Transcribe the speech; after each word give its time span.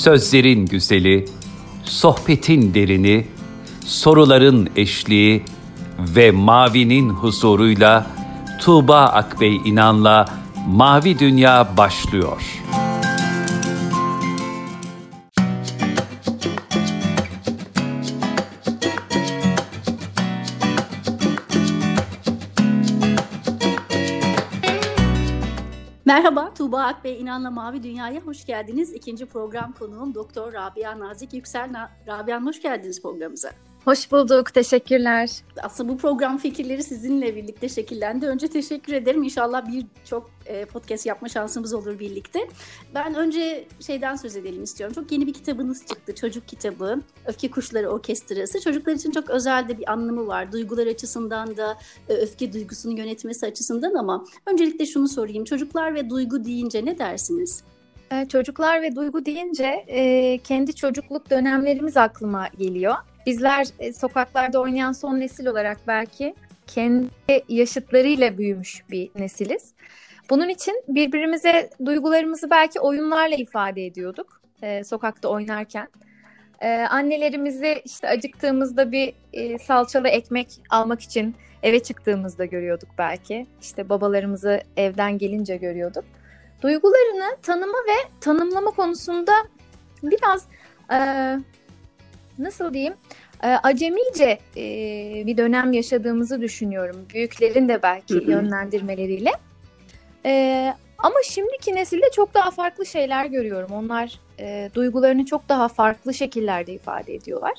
Sözlerin 0.00 0.66
güzeli, 0.66 1.24
sohbetin 1.84 2.74
derini, 2.74 3.26
soruların 3.86 4.70
eşliği 4.76 5.44
ve 5.98 6.30
mavinin 6.30 7.08
huzuruyla 7.10 8.06
Tuğba 8.60 9.00
Akbey 9.00 9.56
İnan'la 9.56 10.26
Mavi 10.68 11.18
Dünya 11.18 11.76
başlıyor. 11.76 12.42
Merhaba, 26.10 26.54
Tuğba 26.54 26.82
Akbey 26.82 27.20
İnan'la 27.20 27.50
Mavi 27.50 27.82
Dünya'ya 27.82 28.20
hoş 28.20 28.46
geldiniz. 28.46 28.92
İkinci 28.92 29.26
program 29.26 29.72
konuğum 29.72 30.14
Doktor 30.14 30.52
Rabia 30.52 30.98
Nazik 30.98 31.34
Yüksel. 31.34 31.70
Rabia 32.06 32.44
hoş 32.44 32.62
geldiniz 32.62 33.02
programımıza. 33.02 33.50
Hoş 33.84 34.12
bulduk, 34.12 34.54
teşekkürler. 34.54 35.30
Aslında 35.62 35.92
bu 35.92 35.96
program 35.98 36.38
fikirleri 36.38 36.82
sizinle 36.82 37.36
birlikte 37.36 37.68
şekillendi. 37.68 38.26
Önce 38.26 38.48
teşekkür 38.48 38.92
ederim. 38.92 39.22
İnşallah 39.22 39.64
birçok 39.68 40.30
e, 40.46 40.64
podcast 40.64 41.06
yapma 41.06 41.28
şansımız 41.28 41.74
olur 41.74 41.98
birlikte. 41.98 42.38
Ben 42.94 43.14
önce 43.14 43.68
şeyden 43.80 44.16
söz 44.16 44.36
edelim 44.36 44.62
istiyorum. 44.62 44.94
Çok 44.94 45.12
yeni 45.12 45.26
bir 45.26 45.32
kitabınız 45.32 45.86
çıktı. 45.86 46.14
Çocuk 46.14 46.48
kitabı. 46.48 47.00
Öfke 47.26 47.50
Kuşları 47.50 47.88
Orkestrası. 47.88 48.60
Çocuklar 48.60 48.92
için 48.92 49.10
çok 49.10 49.30
özel 49.30 49.68
de 49.68 49.78
bir 49.78 49.92
anlamı 49.92 50.26
var. 50.26 50.52
Duygular 50.52 50.86
açısından 50.86 51.56
da 51.56 51.78
e, 52.08 52.12
öfke 52.12 52.52
duygusunu 52.52 52.98
yönetmesi 52.98 53.46
açısından 53.46 53.94
ama 53.94 54.24
öncelikle 54.46 54.86
şunu 54.86 55.08
sorayım. 55.08 55.44
Çocuklar 55.44 55.94
ve 55.94 56.10
duygu 56.10 56.44
deyince 56.44 56.84
ne 56.84 56.98
dersiniz? 56.98 57.64
E, 58.12 58.28
çocuklar 58.28 58.82
ve 58.82 58.96
duygu 58.96 59.26
deyince 59.26 59.84
e, 59.88 60.38
kendi 60.38 60.74
çocukluk 60.74 61.30
dönemlerimiz 61.30 61.96
aklıma 61.96 62.48
geliyor. 62.58 62.94
Bizler 63.26 63.66
e, 63.78 63.92
sokaklarda 63.92 64.60
oynayan 64.60 64.92
son 64.92 65.20
nesil 65.20 65.46
olarak 65.46 65.78
belki 65.86 66.34
kendi 66.66 67.08
yaşıtlarıyla 67.48 68.38
büyümüş 68.38 68.84
bir 68.90 69.10
nesiliz. 69.18 69.74
Bunun 70.30 70.48
için 70.48 70.82
birbirimize 70.88 71.70
duygularımızı 71.86 72.50
belki 72.50 72.80
oyunlarla 72.80 73.34
ifade 73.34 73.86
ediyorduk 73.86 74.40
sokakta 74.84 75.28
oynarken. 75.28 75.88
Annelerimizi 76.90 77.82
işte 77.84 78.08
acıktığımızda 78.08 78.92
bir 78.92 79.14
salçalı 79.58 80.08
ekmek 80.08 80.48
almak 80.70 81.00
için 81.00 81.34
eve 81.62 81.82
çıktığımızda 81.82 82.44
görüyorduk 82.44 82.88
belki. 82.98 83.46
İşte 83.62 83.88
babalarımızı 83.88 84.60
evden 84.76 85.18
gelince 85.18 85.56
görüyorduk. 85.56 86.04
Duygularını 86.62 87.36
tanıma 87.42 87.78
ve 87.78 88.08
tanımlama 88.20 88.70
konusunda 88.70 89.32
biraz 90.02 90.46
e, 90.92 90.98
nasıl 92.38 92.74
diyeyim 92.74 92.94
e, 93.42 93.48
acemice 93.48 94.38
e, 94.56 94.62
bir 95.26 95.36
dönem 95.36 95.72
yaşadığımızı 95.72 96.40
düşünüyorum. 96.40 97.06
Büyüklerin 97.14 97.68
de 97.68 97.82
belki 97.82 98.14
yönlendirmeleriyle. 98.14 99.30
E, 100.24 100.74
ama 100.98 101.16
şimdiki 101.24 101.74
nesilde 101.74 102.10
çok 102.12 102.34
daha 102.34 102.50
farklı 102.50 102.86
şeyler 102.86 103.26
görüyorum. 103.26 103.70
Onlar 103.72 104.20
e, 104.38 104.70
duygularını 104.74 105.24
çok 105.24 105.48
daha 105.48 105.68
farklı 105.68 106.14
şekillerde 106.14 106.72
ifade 106.72 107.14
ediyorlar. 107.14 107.54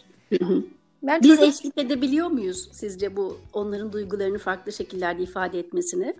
Ben 1.03 1.21
Biz 1.21 1.29
çocuk... 1.29 1.43
eşlik 1.43 1.77
edebiliyor 1.77 2.27
muyuz 2.27 2.69
sizce 2.71 3.15
bu 3.15 3.39
onların 3.53 3.93
duygularını 3.93 4.37
farklı 4.37 4.71
şekillerde 4.71 5.23
ifade 5.23 5.59
etmesini? 5.59 6.15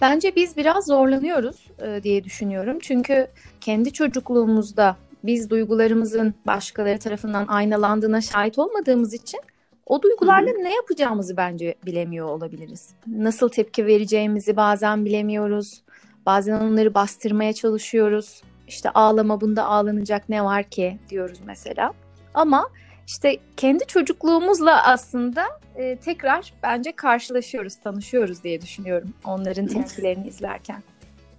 Bence 0.00 0.36
biz 0.36 0.56
biraz 0.56 0.86
zorlanıyoruz 0.86 1.70
e, 1.82 2.02
diye 2.02 2.24
düşünüyorum. 2.24 2.78
Çünkü 2.80 3.26
kendi 3.60 3.92
çocukluğumuzda 3.92 4.96
biz 5.24 5.50
duygularımızın 5.50 6.34
başkaları 6.46 6.98
tarafından 6.98 7.46
aynalandığına 7.46 8.20
şahit 8.20 8.58
olmadığımız 8.58 9.14
için 9.14 9.40
o 9.86 10.02
duygularla 10.02 10.50
Hı-hı. 10.50 10.64
ne 10.64 10.74
yapacağımızı 10.74 11.36
bence 11.36 11.74
bilemiyor 11.86 12.26
olabiliriz. 12.26 12.94
Nasıl 13.06 13.48
tepki 13.48 13.86
vereceğimizi 13.86 14.56
bazen 14.56 15.04
bilemiyoruz. 15.04 15.82
Bazen 16.26 16.60
onları 16.60 16.94
bastırmaya 16.94 17.52
çalışıyoruz. 17.52 18.42
İşte 18.68 18.90
ağlama 18.90 19.40
bunda 19.40 19.64
ağlanacak 19.64 20.28
ne 20.28 20.44
var 20.44 20.64
ki 20.64 20.98
diyoruz 21.10 21.38
mesela. 21.46 21.92
Ama 22.34 22.68
işte 23.06 23.36
kendi 23.56 23.86
çocukluğumuzla 23.86 24.84
aslında 24.84 25.44
e, 25.76 25.96
tekrar 25.96 26.52
bence 26.62 26.92
karşılaşıyoruz, 26.92 27.76
tanışıyoruz 27.76 28.44
diye 28.44 28.60
düşünüyorum 28.60 29.14
onların 29.24 29.66
tepkilerini 29.66 30.28
izlerken. 30.28 30.82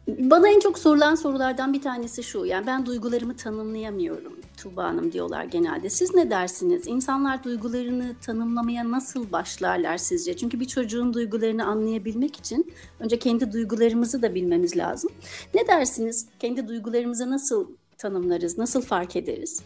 Bana 0.07 0.49
en 0.49 0.59
çok 0.59 0.79
sorulan 0.79 1.15
sorulardan 1.15 1.73
bir 1.73 1.81
tanesi 1.81 2.23
şu. 2.23 2.45
Yani 2.45 2.67
ben 2.67 2.85
duygularımı 2.85 3.35
tanımlayamıyorum 3.35 4.33
Tuğba 4.57 4.83
Hanım 4.83 5.11
diyorlar 5.11 5.43
genelde. 5.43 5.89
Siz 5.89 6.15
ne 6.15 6.29
dersiniz? 6.29 6.87
İnsanlar 6.87 7.43
duygularını 7.43 8.15
tanımlamaya 8.25 8.91
nasıl 8.91 9.31
başlarlar 9.31 9.97
sizce? 9.97 10.37
Çünkü 10.37 10.59
bir 10.59 10.67
çocuğun 10.67 11.13
duygularını 11.13 11.65
anlayabilmek 11.65 12.35
için 12.35 12.73
önce 12.99 13.19
kendi 13.19 13.51
duygularımızı 13.51 14.21
da 14.21 14.35
bilmemiz 14.35 14.77
lazım. 14.77 15.11
Ne 15.53 15.67
dersiniz? 15.67 16.27
Kendi 16.39 16.67
duygularımızı 16.67 17.31
nasıl 17.31 17.67
tanımlarız? 17.97 18.57
Nasıl 18.57 18.81
fark 18.81 19.15
ederiz? 19.15 19.63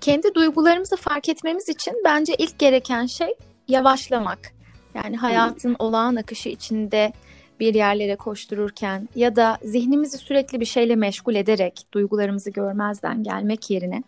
Kendi 0.00 0.34
duygularımızı 0.34 0.96
fark 0.96 1.28
etmemiz 1.28 1.68
için 1.68 1.94
bence 2.04 2.34
ilk 2.38 2.58
gereken 2.58 3.06
şey 3.06 3.34
yavaşlamak. 3.68 4.38
Yani 4.94 5.16
hayatın 5.16 5.76
olağan 5.78 6.16
akışı 6.16 6.48
içinde 6.48 7.12
bir 7.60 7.74
yerlere 7.74 8.16
koştururken 8.16 9.08
ya 9.14 9.36
da 9.36 9.58
zihnimizi 9.62 10.18
sürekli 10.18 10.60
bir 10.60 10.64
şeyle 10.64 10.96
meşgul 10.96 11.34
ederek 11.34 11.86
duygularımızı 11.92 12.50
görmezden 12.50 13.22
gelmek 13.22 13.70
yerine 13.70 14.02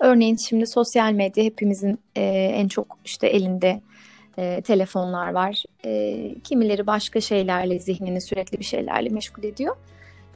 örneğin 0.00 0.36
şimdi 0.36 0.66
sosyal 0.66 1.12
medya 1.12 1.44
hepimizin 1.44 1.98
e, 2.16 2.22
en 2.54 2.68
çok 2.68 2.98
işte 3.04 3.26
elinde 3.26 3.80
e, 4.38 4.62
telefonlar 4.62 5.32
var. 5.32 5.62
E, 5.84 6.34
kimileri 6.44 6.86
başka 6.86 7.20
şeylerle 7.20 7.78
zihnini 7.78 8.20
sürekli 8.20 8.58
bir 8.58 8.64
şeylerle 8.64 9.08
meşgul 9.08 9.44
ediyor. 9.44 9.76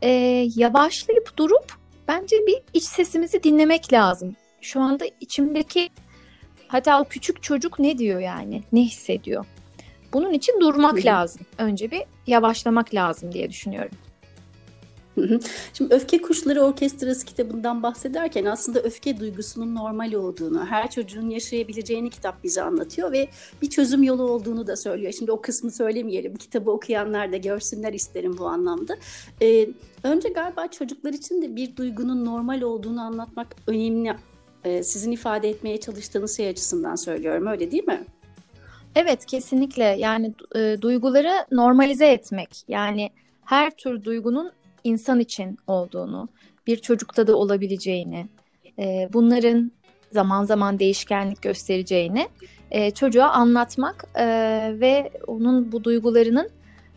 E, 0.03 0.09
yavaşlayıp 0.57 1.37
durup 1.37 1.73
bence 2.09 2.37
bir 2.47 2.59
iç 2.75 2.85
sesimizi 2.85 3.43
dinlemek 3.43 3.93
lazım. 3.93 4.37
Şu 4.61 4.81
anda 4.81 5.05
içimdeki 5.21 5.91
hatta 6.69 7.01
o 7.01 7.05
küçük 7.05 7.43
çocuk 7.43 7.79
ne 7.79 7.99
diyor 7.99 8.21
yani? 8.21 8.63
Ne 8.73 8.81
hissediyor? 8.81 9.47
Bunun 10.13 10.33
için 10.33 10.61
durmak 10.61 11.05
lazım. 11.05 11.41
Önce 11.59 11.91
bir 11.91 12.03
yavaşlamak 12.27 12.95
lazım 12.95 13.33
diye 13.33 13.51
düşünüyorum. 13.51 13.99
Şimdi 15.73 15.95
Öfke 15.95 16.23
Kuşları 16.23 16.61
Orkestrası 16.61 17.27
kitabından 17.27 17.83
bahsederken 17.83 18.45
aslında 18.45 18.81
öfke 18.81 19.21
duygusunun 19.21 19.75
normal 19.75 20.13
olduğunu, 20.13 20.67
her 20.67 20.91
çocuğun 20.91 21.31
yaşayabileceğini 21.31 22.11
kitap 22.11 22.45
bize 22.45 22.63
anlatıyor 22.63 23.13
ve 23.13 23.29
bir 23.63 23.71
çözüm 23.71 24.03
yolu 24.03 24.23
olduğunu 24.23 24.67
da 24.67 24.77
söylüyor. 24.77 25.13
Şimdi 25.19 25.33
o 25.33 25.41
kısmı 25.41 25.71
söylemeyelim, 25.71 26.37
kitabı 26.37 26.71
okuyanlar 26.71 27.33
da 27.33 27.37
görsünler 27.37 27.93
isterim 27.93 28.39
bu 28.39 28.47
anlamda. 28.47 28.97
Ee, 29.43 29.69
önce 30.03 30.29
galiba 30.29 30.67
çocuklar 30.67 31.13
için 31.13 31.43
de 31.43 31.57
bir 31.57 31.77
duygunun 31.77 32.25
normal 32.25 32.63
olduğunu 32.63 33.01
anlatmak 33.01 33.57
önemli. 33.67 34.17
Ee, 34.65 34.83
sizin 34.83 35.13
ifade 35.13 35.49
etmeye 35.49 35.81
çalıştığınız 35.81 36.37
şey 36.37 36.49
açısından 36.49 36.95
söylüyorum, 36.95 37.47
öyle 37.47 37.71
değil 37.71 37.85
mi? 37.87 38.05
Evet 38.95 39.27
kesinlikle 39.27 39.85
yani 39.85 40.35
e, 40.57 40.77
duyguları 40.81 41.47
normalize 41.53 42.07
etmek 42.07 42.65
yani 42.69 43.11
her 43.45 43.71
tür 43.71 44.05
duygunun 44.05 44.53
insan 44.85 45.21
için 45.21 45.59
olduğunu, 45.67 46.29
bir 46.67 46.77
çocukta 46.77 47.27
da 47.27 47.37
olabileceğini, 47.37 48.27
e, 48.79 49.09
bunların 49.13 49.73
zaman 50.13 50.45
zaman 50.45 50.79
değişkenlik 50.79 51.43
göstereceğini 51.43 52.29
e, 52.71 52.91
çocuğa 52.91 53.29
anlatmak 53.29 54.05
e, 54.15 54.27
ve 54.81 55.11
onun 55.27 55.73
bu 55.73 55.85
duygularının 55.85 56.51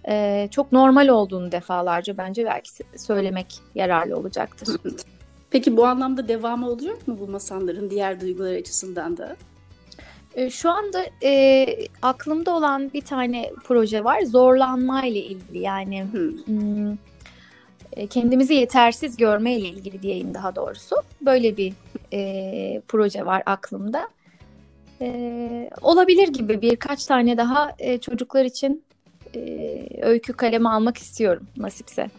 e, 0.10 0.48
çok 0.52 0.72
normal 0.72 1.08
olduğunu 1.08 1.52
defalarca 1.52 2.18
bence 2.18 2.46
belki 2.46 2.70
söylemek 2.98 3.60
yararlı 3.76 4.18
olacaktır. 4.18 4.78
Peki 5.52 5.78
bu 5.78 5.86
anlamda 5.86 6.28
devamı 6.28 6.70
olacak 6.70 7.08
mı 7.08 7.18
bu 7.20 7.28
masalların 7.28 7.90
diğer 7.90 8.22
duygular 8.22 8.56
açısından 8.56 9.18
da? 9.18 9.36
E, 10.36 10.50
şu 10.50 10.70
anda 10.70 11.06
e, 11.24 11.66
aklımda 12.02 12.56
olan 12.56 12.94
bir 12.94 13.02
tane 13.02 13.52
proje 13.64 14.04
var. 14.04 14.22
Zorlanma 14.22 15.06
ile 15.06 15.20
ilgili 15.20 15.60
yani 15.60 16.04
hmm. 16.12 16.92
e, 17.94 18.08
kendimizi 18.08 18.54
yetersiz 18.54 19.18
görme 19.18 19.54
ile 19.54 19.68
ilgili 19.68 20.02
diyeyim 20.02 20.34
daha 20.34 20.56
doğrusu. 20.56 20.96
Böyle 21.22 21.58
bir 21.58 21.74
e, 22.14 22.82
proje 22.88 23.26
var 23.26 23.44
aklımda. 23.46 24.10
E, 25.02 25.70
olabilir 25.82 26.28
gibi 26.28 26.62
birkaç 26.62 27.06
tane 27.06 27.38
daha 27.38 27.72
e, 27.80 27.98
çocuklar 27.98 28.46
için 28.46 28.84
e, 29.36 29.88
öykü 30.02 30.34
kalemi 30.34 30.70
almak 30.70 30.98
istiyorum 30.98 31.48
nasipse. 31.58 32.10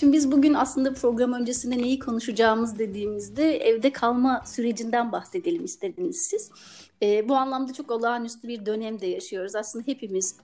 Şimdi 0.00 0.12
biz 0.12 0.32
bugün 0.32 0.54
aslında 0.54 0.94
program 0.94 1.32
öncesinde 1.32 1.78
neyi 1.78 1.98
konuşacağımız 1.98 2.78
dediğimizde 2.78 3.56
evde 3.56 3.92
kalma 3.92 4.42
sürecinden 4.46 5.12
bahsedelim 5.12 5.64
istediniz 5.64 6.16
siz. 6.16 6.50
E, 7.02 7.28
bu 7.28 7.34
anlamda 7.34 7.72
çok 7.72 7.90
olağanüstü 7.90 8.48
bir 8.48 8.66
dönemde 8.66 9.06
yaşıyoruz. 9.06 9.54
Aslında 9.54 9.86
hepimiz 9.86 10.36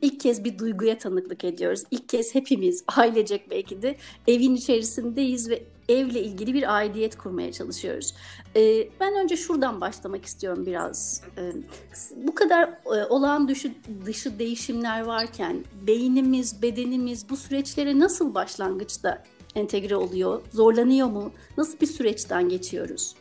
ilk 0.00 0.20
kez 0.20 0.44
bir 0.44 0.58
duyguya 0.58 0.98
tanıklık 0.98 1.44
ediyoruz. 1.44 1.82
İlk 1.90 2.08
kez 2.08 2.34
hepimiz 2.34 2.84
ailecek 2.96 3.50
belki 3.50 3.82
de 3.82 3.96
evin 4.26 4.54
içerisindeyiz 4.54 5.50
ve 5.50 5.62
evle 5.88 6.22
ilgili 6.22 6.54
bir 6.54 6.76
aidiyet 6.76 7.18
kurmaya 7.18 7.52
çalışıyoruz. 7.52 8.14
E, 8.56 8.88
ben 9.00 9.14
önce 9.14 9.36
şuradan 9.36 9.80
başlamak 9.80 10.24
istiyorum 10.24 10.66
biraz. 10.66 11.22
E, 11.38 11.52
bu 12.16 12.34
kadar 12.34 12.68
e, 12.68 13.06
olağan 13.08 13.48
dışı, 13.48 13.72
dışı 14.06 14.38
değişimler 14.38 15.00
varken 15.00 15.64
beynimiz, 15.86 16.62
bedenimiz 16.62 17.30
bu 17.30 17.36
süreçlere 17.36 17.98
nasıl 17.98 18.34
başlangıçta 18.34 19.22
entegre 19.54 19.96
oluyor? 19.96 20.42
Zorlanıyor 20.52 21.08
mu? 21.08 21.32
Nasıl 21.56 21.80
bir 21.80 21.86
süreçten 21.86 22.48
geçiyoruz? 22.48 23.14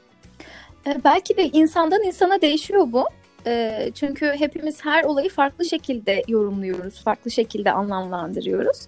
E, 0.87 1.03
belki 1.03 1.37
de 1.37 1.43
insandan 1.47 2.03
insana 2.03 2.41
değişiyor 2.41 2.87
bu. 2.91 3.05
E, 3.47 3.89
çünkü 3.95 4.25
hepimiz 4.25 4.85
her 4.85 5.03
olayı 5.03 5.29
farklı 5.29 5.65
şekilde 5.65 6.23
yorumluyoruz, 6.27 7.03
farklı 7.03 7.31
şekilde 7.31 7.71
anlamlandırıyoruz. 7.71 8.87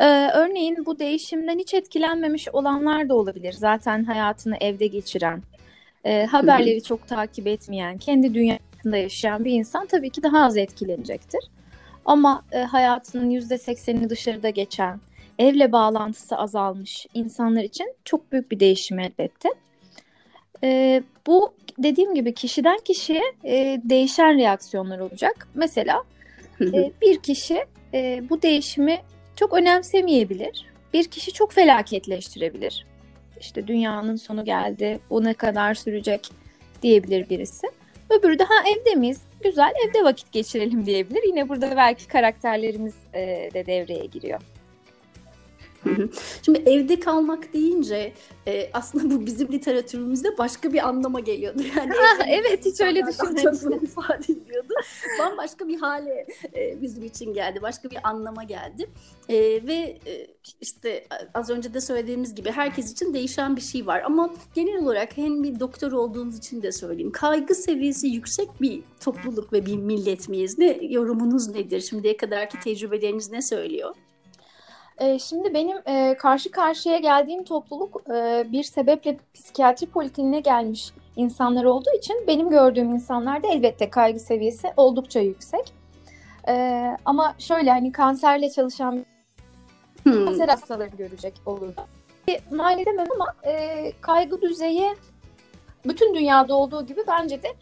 E, 0.00 0.04
örneğin 0.30 0.86
bu 0.86 0.98
değişimden 0.98 1.58
hiç 1.58 1.74
etkilenmemiş 1.74 2.48
olanlar 2.48 3.08
da 3.08 3.14
olabilir. 3.14 3.52
Zaten 3.52 4.04
hayatını 4.04 4.56
evde 4.60 4.86
geçiren, 4.86 5.42
haberleri 6.04 6.82
çok 6.82 7.08
takip 7.08 7.46
etmeyen, 7.46 7.98
kendi 7.98 8.34
dünyasında 8.34 8.96
yaşayan 8.96 9.44
bir 9.44 9.52
insan 9.52 9.86
tabii 9.86 10.10
ki 10.10 10.22
daha 10.22 10.44
az 10.44 10.56
etkilenecektir. 10.56 11.40
Ama 12.04 12.42
hayatının 12.68 13.30
%80'ini 13.30 14.10
dışarıda 14.10 14.50
geçen, 14.50 15.00
evle 15.38 15.72
bağlantısı 15.72 16.36
azalmış 16.36 17.06
insanlar 17.14 17.62
için 17.62 17.94
çok 18.04 18.32
büyük 18.32 18.50
bir 18.50 18.60
değişim 18.60 18.98
elbette. 18.98 19.48
E, 20.64 21.02
bu 21.26 21.54
dediğim 21.78 22.14
gibi 22.14 22.34
kişiden 22.34 22.78
kişiye 22.84 23.22
e, 23.44 23.80
değişen 23.84 24.38
reaksiyonlar 24.38 24.98
olacak. 24.98 25.48
Mesela 25.54 26.04
e, 26.60 26.92
bir 27.02 27.18
kişi 27.18 27.64
e, 27.94 28.22
bu 28.30 28.42
değişimi 28.42 28.98
çok 29.36 29.52
önemsemeyebilir. 29.52 30.66
Bir 30.94 31.04
kişi 31.04 31.32
çok 31.32 31.52
felaketleştirebilir. 31.52 32.86
İşte 33.40 33.66
dünyanın 33.66 34.16
sonu 34.16 34.44
geldi, 34.44 35.00
bu 35.10 35.24
ne 35.24 35.34
kadar 35.34 35.74
sürecek 35.74 36.30
diyebilir 36.82 37.30
birisi. 37.30 37.66
Öbürü 38.10 38.38
de 38.38 38.44
ha 38.44 38.54
evde 38.68 38.94
miyiz? 38.94 39.20
Güzel 39.42 39.72
evde 39.88 40.04
vakit 40.04 40.32
geçirelim 40.32 40.86
diyebilir. 40.86 41.22
Yine 41.26 41.48
burada 41.48 41.76
belki 41.76 42.08
karakterlerimiz 42.08 42.94
e, 43.14 43.50
de 43.54 43.66
devreye 43.66 44.06
giriyor. 44.06 44.40
Şimdi 46.44 46.62
evde 46.66 47.00
kalmak 47.00 47.52
deyince 47.52 48.12
e, 48.46 48.70
aslında 48.72 49.14
bu 49.14 49.26
bizim 49.26 49.52
literatürümüzde 49.52 50.38
başka 50.38 50.72
bir 50.72 50.88
anlama 50.88 51.20
geliyordu. 51.20 51.62
Yani 51.76 51.92
ah, 52.00 52.26
evet 52.28 52.66
hiç 52.66 52.80
öyle 52.80 53.06
düşünmemiştim. 53.06 53.84
ifade 53.84 54.32
ediyordu. 54.32 54.72
Bambaşka 55.18 55.68
bir 55.68 55.80
hale 55.80 56.26
e, 56.54 56.82
bizim 56.82 57.04
için 57.04 57.34
geldi. 57.34 57.62
Başka 57.62 57.90
bir 57.90 57.98
anlama 58.02 58.44
geldi. 58.44 58.90
E, 59.28 59.36
ve 59.66 59.98
e, 60.06 60.26
işte 60.60 61.06
az 61.34 61.50
önce 61.50 61.74
de 61.74 61.80
söylediğimiz 61.80 62.34
gibi 62.34 62.50
herkes 62.50 62.92
için 62.92 63.14
değişen 63.14 63.56
bir 63.56 63.60
şey 63.60 63.86
var. 63.86 64.02
Ama 64.06 64.30
genel 64.54 64.82
olarak 64.82 65.16
hem 65.16 65.42
bir 65.42 65.60
doktor 65.60 65.92
olduğunuz 65.92 66.38
için 66.38 66.62
de 66.62 66.72
söyleyeyim. 66.72 67.12
Kaygı 67.12 67.54
seviyesi 67.54 68.08
yüksek 68.08 68.48
bir 68.60 68.82
topluluk 69.00 69.52
ve 69.52 69.66
bir 69.66 69.76
millet 69.76 70.28
miyiz? 70.28 70.58
Ne 70.58 70.78
yorumunuz 70.82 71.48
nedir? 71.48 71.80
Şimdiye 71.80 72.16
kadarki 72.16 72.60
tecrübeleriniz 72.60 73.30
ne 73.30 73.42
söylüyor? 73.42 73.94
Ee, 75.00 75.18
şimdi 75.18 75.54
benim 75.54 75.76
e, 75.86 76.16
karşı 76.18 76.50
karşıya 76.50 76.98
geldiğim 76.98 77.44
topluluk 77.44 78.02
e, 78.10 78.46
bir 78.52 78.62
sebeple 78.62 79.18
psikiyatri 79.34 79.86
polikliniğine 79.86 80.40
gelmiş 80.40 80.92
insanlar 81.16 81.64
olduğu 81.64 81.90
için 81.98 82.24
benim 82.26 82.50
gördüğüm 82.50 82.94
insanlarda 82.94 83.48
elbette 83.48 83.90
kaygı 83.90 84.20
seviyesi 84.20 84.72
oldukça 84.76 85.20
yüksek. 85.20 85.72
E, 86.48 86.84
ama 87.04 87.34
şöyle 87.38 87.70
hani 87.70 87.92
kanserle 87.92 88.50
çalışan 88.50 89.06
hmm. 90.02 90.24
kanser 90.24 90.48
hastaları 90.48 90.96
görecek 90.96 91.34
olur. 91.46 91.74
Mal 92.50 92.78
edemem 92.78 93.06
ama 93.14 93.34
kaygı 94.00 94.42
düzeyi 94.42 94.96
bütün 95.84 96.14
dünyada 96.14 96.54
olduğu 96.54 96.86
gibi 96.86 97.00
bence 97.08 97.42
de 97.42 97.48
e, 97.48 97.54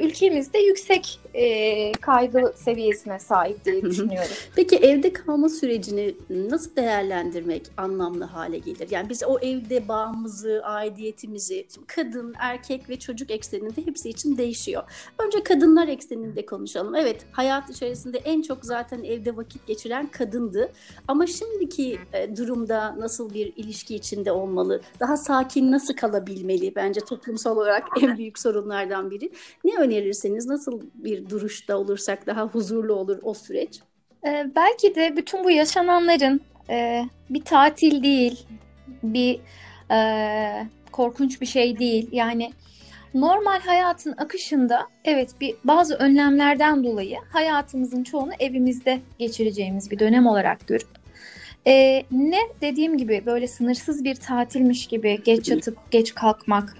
ülkemizde 0.00 0.58
yüksek 0.58 1.20
e, 1.34 1.92
kaygı 1.92 2.52
seviyesine 2.56 3.18
sahip 3.18 3.64
diye 3.64 3.82
düşünüyorum. 3.82 4.30
Peki 4.56 4.76
evde 4.76 5.12
kalma 5.12 5.48
sürecini 5.48 6.14
nasıl 6.30 6.76
değerlendirmek 6.76 7.66
anlamlı 7.76 8.24
hale 8.24 8.58
gelir? 8.58 8.88
Yani 8.90 9.08
biz 9.08 9.22
o 9.24 9.38
evde 9.38 9.88
bağımızı, 9.88 10.62
aidiyetimizi, 10.64 11.66
kadın, 11.86 12.34
erkek 12.38 12.88
ve 12.88 12.98
çocuk 12.98 13.30
ekseninde 13.30 13.86
hepsi 13.86 14.08
için 14.08 14.36
değişiyor. 14.36 14.82
Önce 15.18 15.42
kadınlar 15.42 15.88
ekseninde 15.88 16.46
konuşalım. 16.46 16.94
Evet, 16.94 17.26
hayat 17.32 17.70
içerisinde 17.70 18.18
en 18.18 18.42
çok 18.42 18.64
zaten 18.64 19.04
evde 19.04 19.36
vakit 19.36 19.66
geçiren 19.66 20.06
kadındı. 20.06 20.72
Ama 21.08 21.26
şimdiki 21.26 21.98
e, 22.12 22.36
durumda 22.36 22.96
nasıl 22.98 23.34
bir 23.34 23.52
ilişki 23.56 23.94
içinde 23.94 24.32
olmalı? 24.32 24.80
Daha 25.00 25.16
sakin 25.16 25.72
nasıl 25.72 25.94
kalabilmeli? 25.94 26.74
Bence 26.74 27.00
toplumsal 27.00 27.56
olarak 27.56 27.88
en 28.02 28.18
büyük 28.18 28.38
sorunlardan 28.38 29.10
biri. 29.10 29.30
Ne 29.64 29.76
önerirseniz 29.76 30.46
nasıl 30.46 30.80
bir 30.94 31.30
duruşta 31.30 31.78
olursak 31.78 32.26
daha 32.26 32.42
huzurlu 32.42 32.94
olur 32.94 33.18
o 33.22 33.34
süreç? 33.34 33.80
Ee, 34.26 34.46
belki 34.56 34.94
de 34.94 35.16
bütün 35.16 35.44
bu 35.44 35.50
yaşananların 35.50 36.40
e, 36.70 37.04
bir 37.30 37.42
tatil 37.42 38.02
değil, 38.02 38.46
bir 39.02 39.40
e, 39.90 40.66
korkunç 40.92 41.40
bir 41.40 41.46
şey 41.46 41.78
değil. 41.78 42.08
Yani 42.12 42.52
normal 43.14 43.60
hayatın 43.60 44.14
akışında 44.18 44.86
evet 45.04 45.30
bir 45.40 45.54
bazı 45.64 45.94
önlemlerden 45.94 46.84
dolayı 46.84 47.16
hayatımızın 47.32 48.02
çoğunu 48.02 48.32
evimizde 48.38 49.00
geçireceğimiz 49.18 49.90
bir 49.90 49.98
dönem 49.98 50.26
olarak 50.26 50.66
görüp 50.66 50.88
e, 51.66 52.02
ne 52.10 52.38
dediğim 52.60 52.98
gibi 52.98 53.22
böyle 53.26 53.48
sınırsız 53.48 54.04
bir 54.04 54.14
tatilmiş 54.14 54.86
gibi 54.86 55.18
geç 55.24 55.48
yatıp 55.48 55.78
geç 55.90 56.14
kalkmak, 56.14 56.76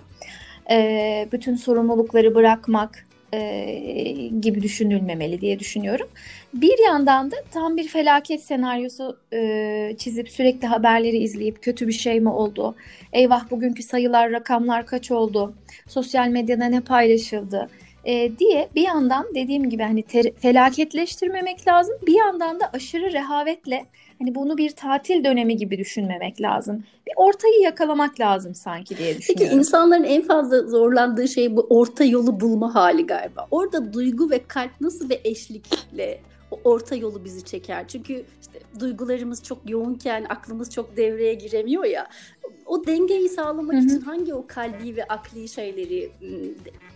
e, 0.70 1.28
bütün 1.32 1.56
sorumlulukları 1.56 2.34
bırakmak 2.34 3.06
e, 3.34 4.30
gibi 4.40 4.62
düşünülmemeli 4.62 5.40
diye 5.40 5.58
düşünüyorum. 5.58 6.08
Bir 6.54 6.84
yandan 6.86 7.30
da 7.30 7.36
tam 7.50 7.76
bir 7.76 7.88
felaket 7.88 8.42
senaryosu 8.42 9.18
e, 9.32 9.94
çizip 9.98 10.28
sürekli 10.28 10.66
haberleri 10.66 11.16
izleyip 11.16 11.62
kötü 11.62 11.88
bir 11.88 11.92
şey 11.92 12.20
mi 12.20 12.28
oldu? 12.28 12.74
Eyvah 13.12 13.50
bugünkü 13.50 13.82
sayılar, 13.82 14.32
rakamlar 14.32 14.86
kaç 14.86 15.10
oldu? 15.10 15.54
Sosyal 15.88 16.28
medyada 16.28 16.64
ne 16.64 16.80
paylaşıldı? 16.80 17.68
E, 18.06 18.38
diye 18.38 18.68
bir 18.74 18.82
yandan 18.82 19.26
dediğim 19.34 19.70
gibi 19.70 19.82
hani 19.82 20.02
ter, 20.02 20.24
felaketleştirmemek 20.36 21.68
lazım. 21.68 21.94
Bir 22.06 22.14
yandan 22.14 22.60
da 22.60 22.70
aşırı 22.72 23.12
rehavetle 23.12 23.84
hani 24.18 24.34
bunu 24.34 24.58
bir 24.58 24.70
tatil 24.70 25.24
dönemi 25.24 25.56
gibi 25.56 25.78
düşünmemek 25.78 26.40
lazım. 26.40 26.84
Bir 27.06 27.12
ortayı 27.16 27.60
yakalamak 27.62 28.20
lazım 28.20 28.54
sanki 28.54 28.98
diye 28.98 29.18
düşünüyorum. 29.18 29.46
Peki 29.48 29.60
insanların 29.60 30.04
en 30.04 30.22
fazla 30.22 30.62
zorlandığı 30.62 31.28
şey 31.28 31.56
bu 31.56 31.66
orta 31.70 32.04
yolu 32.04 32.40
bulma 32.40 32.74
hali 32.74 33.06
galiba. 33.06 33.46
Orada 33.50 33.92
duygu 33.92 34.30
ve 34.30 34.40
kalp 34.48 34.80
nasıl 34.80 35.10
bir 35.10 35.20
eşlikle 35.24 36.20
o 36.50 36.60
orta 36.64 36.96
yolu 36.96 37.24
bizi 37.24 37.44
çeker. 37.44 37.88
Çünkü 37.88 38.24
işte 38.40 38.60
duygularımız 38.80 39.42
çok 39.42 39.70
yoğunken 39.70 40.26
aklımız 40.28 40.70
çok 40.70 40.96
devreye 40.96 41.34
giremiyor 41.34 41.84
ya. 41.84 42.08
O 42.66 42.86
dengeyi 42.86 43.28
sağlamak 43.28 43.74
Hı-hı. 43.74 43.84
için 43.84 44.00
hangi 44.00 44.34
o 44.34 44.46
kalbi 44.46 44.96
ve 44.96 45.04
akli 45.04 45.48
şeyleri 45.48 46.10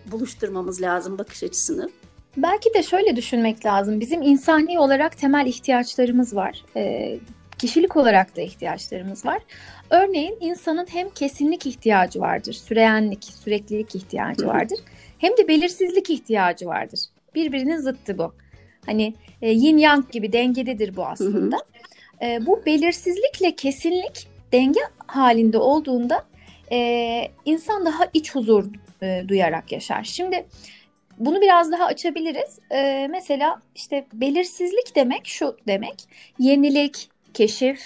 buluşturmamız 0.06 0.82
lazım 0.82 1.18
bakış 1.18 1.42
açısını? 1.42 1.90
Belki 2.36 2.74
de 2.74 2.82
şöyle 2.82 3.16
düşünmek 3.16 3.66
lazım. 3.66 4.00
Bizim 4.00 4.22
insani 4.22 4.78
olarak 4.78 5.18
temel 5.18 5.46
ihtiyaçlarımız 5.46 6.36
var. 6.36 6.64
E, 6.76 7.16
kişilik 7.58 7.96
olarak 7.96 8.36
da 8.36 8.40
ihtiyaçlarımız 8.40 9.26
var. 9.26 9.42
Örneğin 9.90 10.36
insanın 10.40 10.86
hem 10.90 11.10
kesinlik 11.10 11.66
ihtiyacı 11.66 12.20
vardır, 12.20 12.52
süreyenlik, 12.52 13.24
süreklilik 13.24 13.94
ihtiyacı 13.94 14.46
vardır. 14.46 14.78
Hem 15.18 15.36
de 15.36 15.48
belirsizlik 15.48 16.10
ihtiyacı 16.10 16.66
vardır. 16.66 17.00
Birbirinin 17.34 17.76
zıttı 17.76 18.18
bu. 18.18 18.32
Hani 18.90 19.14
e, 19.42 19.50
yin 19.50 19.78
yang 19.78 20.10
gibi 20.10 20.32
dengededir 20.32 20.96
bu 20.96 21.06
aslında. 21.06 21.56
E, 22.22 22.46
bu 22.46 22.62
belirsizlikle 22.66 23.56
kesinlik 23.56 24.28
denge 24.52 24.80
halinde 25.06 25.58
olduğunda 25.58 26.24
e, 26.72 27.28
insan 27.44 27.86
daha 27.86 28.04
iç 28.14 28.34
huzur 28.34 28.64
e, 29.02 29.24
duyarak 29.28 29.72
yaşar. 29.72 30.04
Şimdi 30.04 30.46
bunu 31.18 31.40
biraz 31.40 31.72
daha 31.72 31.84
açabiliriz. 31.84 32.58
E, 32.72 33.08
mesela 33.10 33.62
işte 33.74 34.06
belirsizlik 34.12 34.96
demek 34.96 35.26
şu 35.26 35.56
demek. 35.66 36.04
Yenilik, 36.38 37.08
keşif, 37.34 37.80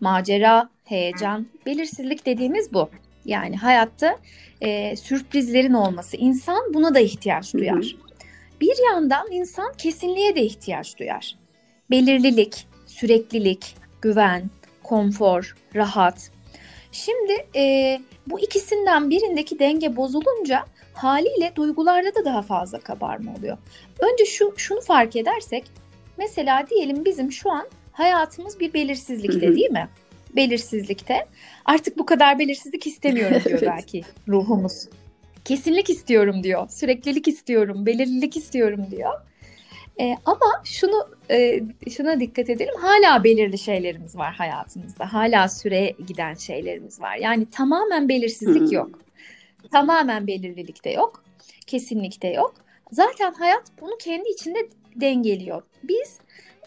macera, 0.00 0.68
heyecan. 0.84 1.46
Belirsizlik 1.66 2.26
dediğimiz 2.26 2.72
bu. 2.72 2.90
Yani 3.24 3.56
hayatta 3.56 4.18
e, 4.60 4.96
sürprizlerin 4.96 5.72
olması. 5.72 6.16
İnsan 6.16 6.74
buna 6.74 6.94
da 6.94 7.00
ihtiyaç 7.00 7.54
duyar. 7.54 7.74
Hı 7.74 7.80
hı. 7.80 8.05
Bir 8.60 8.84
yandan 8.84 9.32
insan 9.32 9.72
kesinliğe 9.72 10.36
de 10.36 10.42
ihtiyaç 10.42 10.98
duyar. 10.98 11.36
Belirlilik, 11.90 12.66
süreklilik, 12.86 13.76
güven, 14.02 14.50
konfor, 14.82 15.56
rahat. 15.74 16.30
Şimdi 16.92 17.46
e, 17.56 17.98
bu 18.26 18.40
ikisinden 18.40 19.10
birindeki 19.10 19.58
denge 19.58 19.96
bozulunca 19.96 20.64
haliyle 20.94 21.52
duygularda 21.56 22.14
da 22.14 22.24
daha 22.24 22.42
fazla 22.42 22.80
kabarma 22.80 23.34
oluyor. 23.34 23.58
Önce 23.98 24.24
şu 24.24 24.54
şunu 24.56 24.80
fark 24.80 25.16
edersek 25.16 25.64
mesela 26.18 26.66
diyelim 26.70 27.04
bizim 27.04 27.32
şu 27.32 27.50
an 27.50 27.68
hayatımız 27.92 28.60
bir 28.60 28.72
belirsizlikte 28.74 29.56
değil 29.56 29.70
mi? 29.70 29.88
belirsizlikte. 30.36 31.26
Artık 31.64 31.98
bu 31.98 32.06
kadar 32.06 32.38
belirsizlik 32.38 32.86
istemiyorum 32.86 33.42
diyor 33.44 33.60
belki 33.76 34.02
ruhumuz. 34.28 34.88
Kesinlik 35.46 35.90
istiyorum 35.90 36.42
diyor. 36.42 36.68
Süreklilik 36.68 37.28
istiyorum, 37.28 37.86
belirlilik 37.86 38.36
istiyorum 38.36 38.86
diyor. 38.90 39.12
E, 40.00 40.16
ama 40.24 40.62
şunu 40.64 41.08
e, 41.30 41.60
şuna 41.90 42.20
dikkat 42.20 42.50
edelim. 42.50 42.74
Hala 42.78 43.24
belirli 43.24 43.58
şeylerimiz 43.58 44.16
var 44.16 44.34
hayatımızda. 44.34 45.12
Hala 45.12 45.48
süre 45.48 45.94
giden 46.06 46.34
şeylerimiz 46.34 47.00
var. 47.00 47.16
Yani 47.16 47.50
tamamen 47.50 48.08
belirsizlik 48.08 48.72
yok. 48.72 48.90
Tamamen 49.72 50.26
belirlilik 50.26 50.84
de 50.84 50.90
yok. 50.90 51.24
Kesinlikte 51.66 52.28
yok. 52.28 52.54
Zaten 52.92 53.32
hayat 53.32 53.62
bunu 53.80 53.96
kendi 53.98 54.28
içinde 54.28 54.68
dengeliyor. 54.96 55.62
Biz 55.82 56.18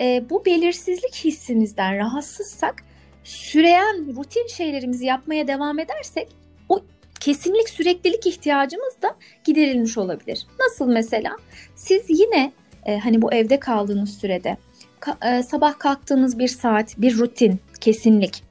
e, 0.01 0.29
bu 0.29 0.45
belirsizlik 0.45 1.15
hissimizden 1.15 1.97
rahatsızsak 1.97 2.83
süreyen 3.23 4.15
rutin 4.15 4.47
şeylerimizi 4.47 5.05
yapmaya 5.05 5.47
devam 5.47 5.79
edersek 5.79 6.27
o 6.69 6.79
kesinlik 7.19 7.69
süreklilik 7.69 8.27
ihtiyacımız 8.27 8.93
da 9.01 9.15
giderilmiş 9.43 9.97
olabilir. 9.97 10.47
Nasıl 10.59 10.87
mesela? 10.87 11.35
Siz 11.75 12.01
yine 12.09 12.51
e, 12.85 12.97
hani 12.97 13.21
bu 13.21 13.33
evde 13.33 13.59
kaldığınız 13.59 14.17
sürede 14.17 14.57
ka- 15.01 15.39
e, 15.39 15.43
sabah 15.43 15.79
kalktığınız 15.79 16.39
bir 16.39 16.47
saat, 16.47 16.97
bir 16.97 17.17
rutin, 17.17 17.59
kesinlik. 17.81 18.43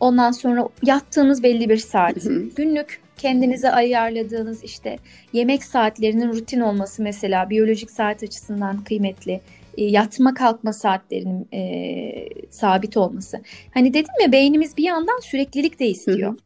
Ondan 0.00 0.30
sonra 0.32 0.68
yattığınız 0.82 1.42
belli 1.42 1.68
bir 1.68 1.76
saat. 1.76 2.14
Günlük 2.56 3.00
kendinize 3.16 3.70
ayarladığınız 3.70 4.64
işte 4.64 4.98
yemek 5.32 5.64
saatlerinin 5.64 6.32
rutin 6.32 6.60
olması 6.60 7.02
mesela 7.02 7.50
biyolojik 7.50 7.90
saat 7.90 8.22
açısından 8.22 8.84
kıymetli. 8.84 9.40
E, 9.78 9.84
yatma 9.84 10.34
kalkma 10.34 10.72
saatlerinin 10.72 11.48
e, 11.52 12.28
sabit 12.50 12.96
olması. 12.96 13.40
Hani 13.74 13.94
dedim 13.94 14.12
ya 14.22 14.32
beynimiz 14.32 14.76
bir 14.76 14.84
yandan 14.84 15.20
süreklilik 15.22 15.80
de 15.80 15.86
istiyor. 15.86 16.30
Hı 16.30 16.34
hı. 16.34 16.38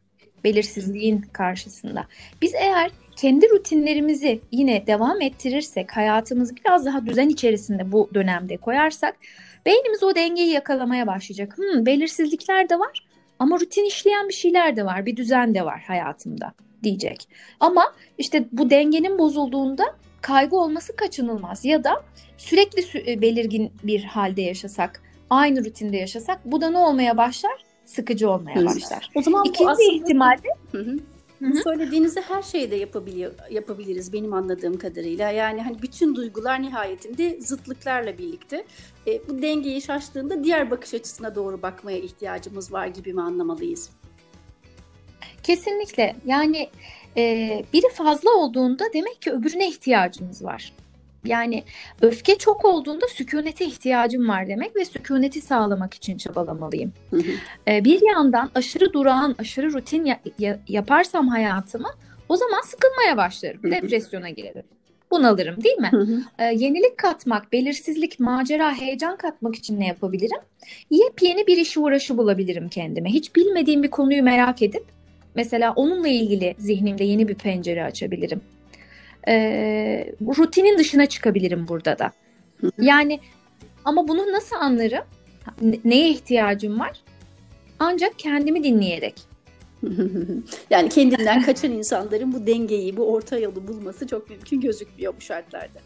Belirsizliğin 0.43 1.21
karşısında. 1.21 2.07
Biz 2.41 2.55
eğer 2.55 2.91
kendi 3.15 3.49
rutinlerimizi 3.49 4.41
yine 4.51 4.87
devam 4.87 5.21
ettirirsek, 5.21 5.97
hayatımızı 5.97 6.55
biraz 6.55 6.85
daha 6.85 7.05
düzen 7.05 7.29
içerisinde 7.29 7.91
bu 7.91 8.09
dönemde 8.13 8.57
koyarsak, 8.57 9.15
beynimiz 9.65 10.03
o 10.03 10.15
dengeyi 10.15 10.51
yakalamaya 10.51 11.07
başlayacak. 11.07 11.57
Hmm, 11.57 11.85
belirsizlikler 11.85 12.69
de 12.69 12.79
var 12.79 13.07
ama 13.39 13.59
rutin 13.59 13.85
işleyen 13.85 14.27
bir 14.27 14.33
şeyler 14.33 14.75
de 14.75 14.85
var, 14.85 15.05
bir 15.05 15.15
düzen 15.15 15.55
de 15.55 15.65
var 15.65 15.83
hayatımda 15.87 16.53
diyecek. 16.83 17.27
Ama 17.59 17.93
işte 18.17 18.45
bu 18.51 18.69
dengenin 18.69 19.19
bozulduğunda 19.19 19.95
kaygı 20.21 20.57
olması 20.57 20.95
kaçınılmaz 20.95 21.65
ya 21.65 21.83
da 21.83 22.03
sürekli 22.37 23.21
belirgin 23.21 23.71
bir 23.83 24.03
halde 24.03 24.41
yaşasak, 24.41 25.01
aynı 25.29 25.65
rutinde 25.65 25.97
yaşasak 25.97 26.39
bu 26.45 26.61
da 26.61 26.69
ne 26.69 26.77
olmaya 26.77 27.17
başlar? 27.17 27.68
Sıkıcı 27.89 28.29
olmaya 28.29 28.65
başlar. 28.65 29.09
O 29.15 29.21
zaman 29.21 29.43
İkinci 29.45 29.69
aslında... 29.69 29.93
ihtimalle 29.93 30.49
hı 30.71 30.77
hı. 30.77 30.97
Bu 31.41 31.57
söylediğinizi 31.57 32.21
her 32.21 32.41
şeyde 32.41 32.75
yapabiliyor, 32.75 33.31
yapabiliriz 33.51 34.13
benim 34.13 34.33
anladığım 34.33 34.77
kadarıyla. 34.77 35.31
Yani 35.31 35.61
hani 35.61 35.81
bütün 35.81 36.15
duygular 36.15 36.61
nihayetinde 36.61 37.41
zıtlıklarla 37.41 38.17
birlikte. 38.17 38.65
E, 39.07 39.27
bu 39.27 39.41
dengeyi 39.41 39.81
şaştığında 39.81 40.43
diğer 40.43 40.71
bakış 40.71 40.93
açısına 40.93 41.35
doğru 41.35 41.61
bakmaya 41.61 41.97
ihtiyacımız 41.97 42.73
var 42.73 42.87
gibi 42.87 43.13
mi 43.13 43.21
anlamalıyız? 43.21 43.89
Kesinlikle. 45.43 46.15
Yani 46.25 46.69
e, 47.17 47.63
biri 47.73 47.93
fazla 47.93 48.29
olduğunda 48.29 48.83
demek 48.93 49.21
ki 49.21 49.31
öbürüne 49.31 49.69
ihtiyacımız 49.69 50.43
var. 50.43 50.73
Yani 51.25 51.63
öfke 52.01 52.37
çok 52.37 52.65
olduğunda 52.65 53.07
sükunete 53.07 53.65
ihtiyacım 53.65 54.29
var 54.29 54.47
demek 54.47 54.75
ve 54.75 54.85
sükuneti 54.85 55.41
sağlamak 55.41 55.93
için 55.93 56.17
çabalamalıyım. 56.17 56.93
Hı 57.09 57.17
hı. 57.17 57.31
Ee, 57.67 57.85
bir 57.85 58.01
yandan 58.01 58.51
aşırı 58.55 58.93
durağan, 58.93 59.35
aşırı 59.39 59.73
rutin 59.73 60.05
ya- 60.05 60.19
ya- 60.39 60.59
yaparsam 60.67 61.27
hayatımı 61.27 61.89
o 62.29 62.35
zaman 62.35 62.61
sıkılmaya 62.61 63.17
başlarım, 63.17 63.63
hı 63.63 63.71
depresyona 63.71 64.29
girerim. 64.29 64.63
Bunalırım 65.11 65.63
değil 65.63 65.77
mi? 65.77 65.91
Ee, 66.39 66.43
yenilik 66.43 66.97
katmak, 66.97 67.51
belirsizlik, 67.51 68.19
macera, 68.19 68.73
heyecan 68.73 69.17
katmak 69.17 69.55
için 69.55 69.79
ne 69.79 69.87
yapabilirim? 69.87 70.37
Yepyeni 70.89 71.47
bir 71.47 71.57
işi 71.57 71.79
uğraşı 71.79 72.17
bulabilirim 72.17 72.69
kendime. 72.69 73.09
Hiç 73.09 73.35
bilmediğim 73.35 73.83
bir 73.83 73.91
konuyu 73.91 74.23
merak 74.23 74.61
edip 74.61 74.83
mesela 75.35 75.73
onunla 75.73 76.07
ilgili 76.07 76.55
zihnimde 76.57 77.03
yeni 77.03 77.27
bir 77.27 77.35
pencere 77.35 77.83
açabilirim 77.83 78.41
e, 79.27 79.33
rutinin 80.37 80.77
dışına 80.77 81.05
çıkabilirim 81.05 81.67
burada 81.67 81.99
da. 81.99 82.11
Yani 82.77 83.19
ama 83.85 84.07
bunu 84.07 84.31
nasıl 84.31 84.55
anlarım? 84.55 85.03
Neye 85.85 86.09
ihtiyacım 86.09 86.79
var? 86.79 87.01
Ancak 87.79 88.19
kendimi 88.19 88.63
dinleyerek. 88.63 89.15
yani 90.69 90.89
kendinden 90.89 91.41
kaçan 91.41 91.71
insanların 91.71 92.33
bu 92.33 92.47
dengeyi, 92.47 92.97
bu 92.97 93.13
orta 93.13 93.37
yolu 93.37 93.67
bulması 93.67 94.07
çok 94.07 94.29
mümkün 94.29 94.61
gözükmüyor 94.61 95.13
bu 95.17 95.21
şartlarda. 95.21 95.79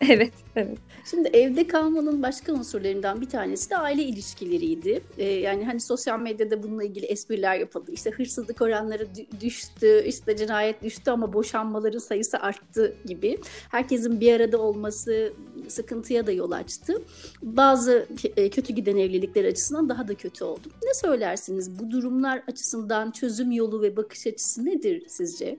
Evet, 0.08 0.32
evet. 0.56 0.78
Şimdi 1.10 1.28
evde 1.28 1.66
kalmanın 1.66 2.22
başka 2.22 2.52
unsurlarından 2.52 3.20
bir 3.20 3.28
tanesi 3.28 3.70
de 3.70 3.76
aile 3.76 4.02
ilişkileriydi. 4.02 5.02
Ee, 5.18 5.24
yani 5.24 5.64
hani 5.64 5.80
sosyal 5.80 6.20
medyada 6.20 6.62
bununla 6.62 6.84
ilgili 6.84 7.06
espriler 7.06 7.56
yapıldı. 7.58 7.92
İşte 7.92 8.10
hırsızlık 8.10 8.62
oranları 8.62 9.08
düştü, 9.40 10.04
işte 10.06 10.36
cinayet 10.36 10.82
düştü 10.82 11.10
ama 11.10 11.32
boşanmaların 11.32 11.98
sayısı 11.98 12.38
arttı 12.38 12.96
gibi. 13.04 13.38
Herkesin 13.70 14.20
bir 14.20 14.32
arada 14.32 14.58
olması 14.58 15.32
sıkıntıya 15.68 16.26
da 16.26 16.32
yol 16.32 16.50
açtı. 16.50 17.02
Bazı 17.42 18.06
e, 18.36 18.50
kötü 18.50 18.72
giden 18.72 18.96
evlilikler 18.96 19.44
açısından 19.44 19.88
daha 19.88 20.08
da 20.08 20.14
kötü 20.14 20.44
oldu. 20.44 20.68
Ne 20.84 20.94
söylersiniz? 20.94 21.78
Bu 21.78 21.90
durumlar 21.90 22.42
açısından 22.48 23.10
çözüm 23.10 23.52
yolu 23.52 23.82
ve 23.82 23.96
bakış 23.96 24.26
açısı 24.26 24.64
nedir 24.64 25.02
sizce? 25.08 25.58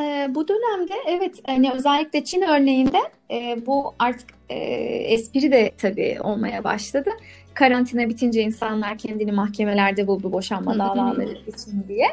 E, 0.00 0.34
bu 0.34 0.48
dönemde 0.48 0.94
evet 1.06 1.34
hani 1.46 1.72
özellikle 1.72 2.24
Çin 2.24 2.42
örneğinde 2.42 2.98
e, 3.30 3.66
bu 3.66 3.94
artık 3.98 4.30
e, 4.48 4.56
espri 5.14 5.52
de 5.52 5.70
tabii 5.78 6.18
olmaya 6.22 6.64
başladı. 6.64 7.10
Karantina 7.54 8.08
bitince 8.08 8.42
insanlar 8.42 8.98
kendini 8.98 9.32
mahkemelerde 9.32 10.06
buldu 10.06 10.32
boşanma 10.32 10.78
davaları 10.78 11.38
için 11.46 11.84
diye. 11.88 12.06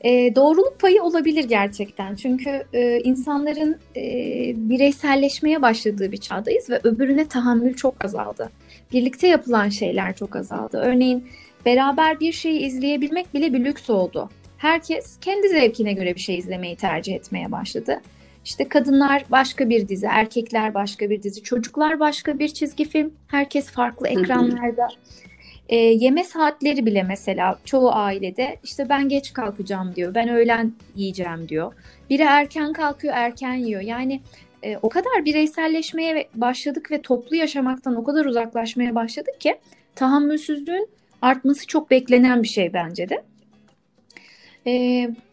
E, 0.00 0.34
doğruluk 0.34 0.80
payı 0.80 1.02
olabilir 1.02 1.44
gerçekten. 1.44 2.14
Çünkü 2.14 2.64
e, 2.72 3.00
insanların 3.00 3.76
e, 3.96 4.02
bireyselleşmeye 4.56 5.62
başladığı 5.62 6.12
bir 6.12 6.16
çağdayız 6.16 6.70
ve 6.70 6.80
öbürüne 6.84 7.28
tahammül 7.28 7.74
çok 7.74 8.04
azaldı. 8.04 8.50
Birlikte 8.92 9.28
yapılan 9.28 9.68
şeyler 9.68 10.16
çok 10.16 10.36
azaldı. 10.36 10.78
Örneğin 10.78 11.28
beraber 11.66 12.20
bir 12.20 12.32
şeyi 12.32 12.60
izleyebilmek 12.60 13.34
bile 13.34 13.52
bir 13.52 13.64
lüks 13.64 13.90
oldu 13.90 14.30
herkes 14.60 15.18
kendi 15.20 15.48
zevkine 15.48 15.92
göre 15.92 16.14
bir 16.14 16.20
şey 16.20 16.38
izlemeyi 16.38 16.76
tercih 16.76 17.14
etmeye 17.14 17.52
başladı. 17.52 18.00
İşte 18.44 18.68
kadınlar 18.68 19.24
başka 19.30 19.68
bir 19.68 19.88
dizi, 19.88 20.06
erkekler 20.06 20.74
başka 20.74 21.10
bir 21.10 21.22
dizi, 21.22 21.42
çocuklar 21.42 22.00
başka 22.00 22.38
bir 22.38 22.48
çizgi 22.48 22.84
film. 22.84 23.14
Herkes 23.26 23.70
farklı 23.70 24.08
ekranlarda. 24.08 24.88
E, 25.68 25.76
yeme 25.76 26.24
saatleri 26.24 26.86
bile 26.86 27.02
mesela 27.02 27.58
çoğu 27.64 27.92
ailede 27.92 28.56
işte 28.64 28.88
ben 28.88 29.08
geç 29.08 29.32
kalkacağım 29.32 29.94
diyor, 29.96 30.14
ben 30.14 30.28
öğlen 30.28 30.72
yiyeceğim 30.96 31.48
diyor. 31.48 31.72
Biri 32.10 32.22
erken 32.22 32.72
kalkıyor, 32.72 33.14
erken 33.16 33.54
yiyor. 33.54 33.80
Yani 33.80 34.20
e, 34.62 34.76
o 34.76 34.88
kadar 34.88 35.24
bireyselleşmeye 35.24 36.28
başladık 36.34 36.90
ve 36.90 37.02
toplu 37.02 37.36
yaşamaktan 37.36 37.96
o 37.96 38.04
kadar 38.04 38.24
uzaklaşmaya 38.24 38.94
başladık 38.94 39.40
ki 39.40 39.58
tahammülsüzlüğün 39.94 40.88
artması 41.22 41.66
çok 41.66 41.90
beklenen 41.90 42.42
bir 42.42 42.48
şey 42.48 42.72
bence 42.72 43.08
de. 43.08 43.29
E, 44.66 44.70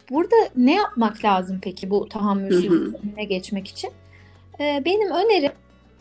burada 0.09 0.35
ne 0.55 0.75
yapmak 0.75 1.25
lazım 1.25 1.59
peki 1.61 1.89
bu 1.89 2.09
tahammülsüzlüğüne 2.09 3.23
geçmek 3.23 3.67
için? 3.67 3.89
E, 4.59 4.81
benim 4.85 5.11
önerim 5.11 5.51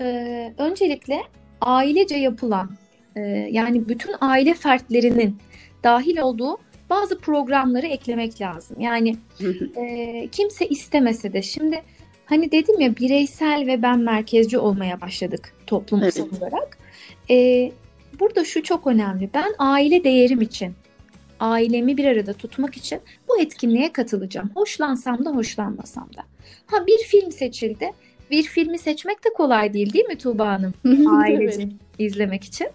e, 0.01 0.55
öncelikle 0.59 1.23
ailece 1.61 2.17
yapılan 2.17 2.71
e, 3.17 3.21
yani 3.51 3.89
bütün 3.89 4.15
aile 4.21 4.55
fertlerinin 4.55 5.39
dahil 5.85 6.19
olduğu 6.19 6.59
bazı 6.91 7.19
programları 7.19 7.87
eklemek 7.87 8.41
lazım. 8.41 8.81
Yani 8.81 9.17
e, 9.77 10.29
kimse 10.33 10.69
istemese 10.69 11.33
de 11.33 11.43
şimdi 11.43 11.83
hani 12.27 12.53
dedim 12.53 12.81
ya 12.81 12.97
bireysel 12.97 13.67
ve 13.67 13.83
ben 13.83 13.99
merkezci 13.99 14.59
olmaya 14.59 15.01
başladık 15.01 15.55
toplumsal 15.67 16.29
evet. 16.31 16.43
olarak. 16.43 16.79
E, 17.31 17.73
burada 18.21 18.45
şu 18.45 18.63
çok 18.63 18.87
önemli. 18.87 19.31
Ben 19.35 19.55
aile 19.59 20.05
değerim 20.05 20.41
için 20.41 20.75
ailemi 21.41 21.97
bir 21.97 22.05
arada 22.05 22.33
tutmak 22.33 22.77
için 22.77 23.01
bu 23.29 23.41
etkinliğe 23.41 23.93
katılacağım. 23.93 24.51
Hoşlansam 24.55 25.25
da 25.25 25.31
hoşlanmasam 25.31 26.09
da. 26.17 26.23
Ha 26.67 26.87
bir 26.87 26.99
film 26.99 27.33
seçildi. 27.33 27.93
Bir 28.31 28.43
filmi 28.43 28.79
seçmek 28.79 29.25
de 29.25 29.29
kolay 29.37 29.73
değil 29.73 29.93
değil 29.93 30.05
mi 30.05 30.19
Tuğba 30.19 30.49
Hanım? 30.49 30.75
Ailece 31.11 31.69
izlemek 31.99 32.45
için. 32.45 32.69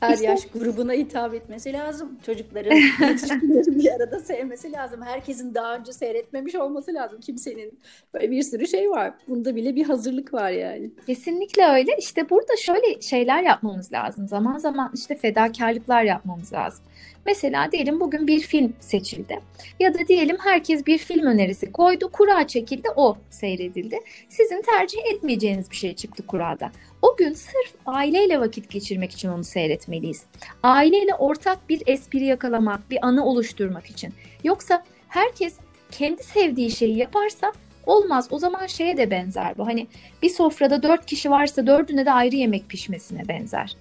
Her 0.00 0.14
işte, 0.14 0.26
yaş 0.26 0.46
grubuna 0.46 0.92
hitap 0.92 1.34
etmesi 1.34 1.72
lazım. 1.72 2.18
Çocukların, 2.26 2.76
yetişkinlerin 3.08 3.78
bir 3.78 3.90
arada 3.92 4.20
sevmesi 4.20 4.72
lazım. 4.72 5.02
Herkesin 5.02 5.54
daha 5.54 5.76
önce 5.76 5.92
seyretmemiş 5.92 6.54
olması 6.54 6.94
lazım. 6.94 7.20
Kimsenin 7.20 7.78
böyle 8.14 8.30
bir 8.30 8.42
sürü 8.42 8.66
şey 8.66 8.90
var. 8.90 9.12
Bunda 9.28 9.56
bile 9.56 9.76
bir 9.76 9.84
hazırlık 9.84 10.34
var 10.34 10.50
yani. 10.50 10.90
Kesinlikle 11.06 11.66
öyle. 11.66 11.96
İşte 11.98 12.30
burada 12.30 12.56
şöyle 12.56 13.00
şeyler 13.00 13.42
yapmamız 13.42 13.92
lazım. 13.92 14.28
Zaman 14.28 14.58
zaman 14.58 14.90
işte 14.94 15.14
fedakarlıklar 15.14 16.02
yapmamız 16.02 16.52
lazım. 16.52 16.84
Mesela 17.26 17.72
diyelim 17.72 18.00
bugün 18.00 18.26
bir 18.26 18.40
film 18.40 18.72
seçildi. 18.80 19.40
Ya 19.80 19.94
da 19.94 19.98
diyelim 20.08 20.36
herkes 20.40 20.86
bir 20.86 20.98
film 20.98 21.26
önerisi 21.26 21.72
koydu. 21.72 22.10
Kura 22.12 22.46
çekildi, 22.46 22.88
o 22.96 23.16
seyredildi. 23.30 24.00
Sizin 24.28 24.62
tercih 24.62 24.98
etmeyeceğiniz 25.14 25.70
bir 25.70 25.76
şey 25.76 25.94
çıktı 25.94 26.26
kurada. 26.26 26.70
O 27.02 27.16
gün 27.16 27.32
sırf 27.32 27.74
aileyle 27.86 28.40
vakit 28.40 28.70
geçirmek 28.70 29.12
için 29.12 29.28
onu 29.28 29.44
seyretmeliyiz. 29.44 30.22
Aileyle 30.62 31.14
ortak 31.14 31.68
bir 31.68 31.82
espri 31.86 32.24
yakalamak, 32.24 32.90
bir 32.90 33.06
anı 33.06 33.26
oluşturmak 33.26 33.86
için. 33.86 34.12
Yoksa 34.44 34.84
herkes 35.08 35.54
kendi 35.90 36.22
sevdiği 36.22 36.70
şeyi 36.70 36.96
yaparsa 36.96 37.52
olmaz. 37.86 38.28
O 38.30 38.38
zaman 38.38 38.66
şeye 38.66 38.96
de 38.96 39.10
benzer 39.10 39.58
bu. 39.58 39.66
Hani 39.66 39.86
bir 40.22 40.30
sofrada 40.30 40.82
dört 40.82 41.06
kişi 41.06 41.30
varsa 41.30 41.66
dördüne 41.66 42.06
de 42.06 42.12
ayrı 42.12 42.36
yemek 42.36 42.68
pişmesine 42.68 43.28
benzer. 43.28 43.76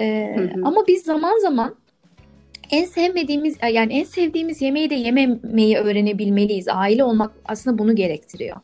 Ee, 0.00 0.34
hı 0.36 0.42
hı. 0.42 0.62
Ama 0.64 0.86
biz 0.86 1.02
zaman 1.02 1.38
zaman 1.38 1.74
en 2.70 2.84
sevmediğimiz 2.84 3.56
yani 3.72 3.92
en 3.94 4.04
sevdiğimiz 4.04 4.62
yemeği 4.62 4.90
de 4.90 4.94
yememeyi 4.94 5.76
öğrenebilmeliyiz. 5.76 6.68
Aile 6.68 7.04
olmak 7.04 7.32
aslında 7.44 7.78
bunu 7.78 7.96
gerektiriyor. 7.96 8.56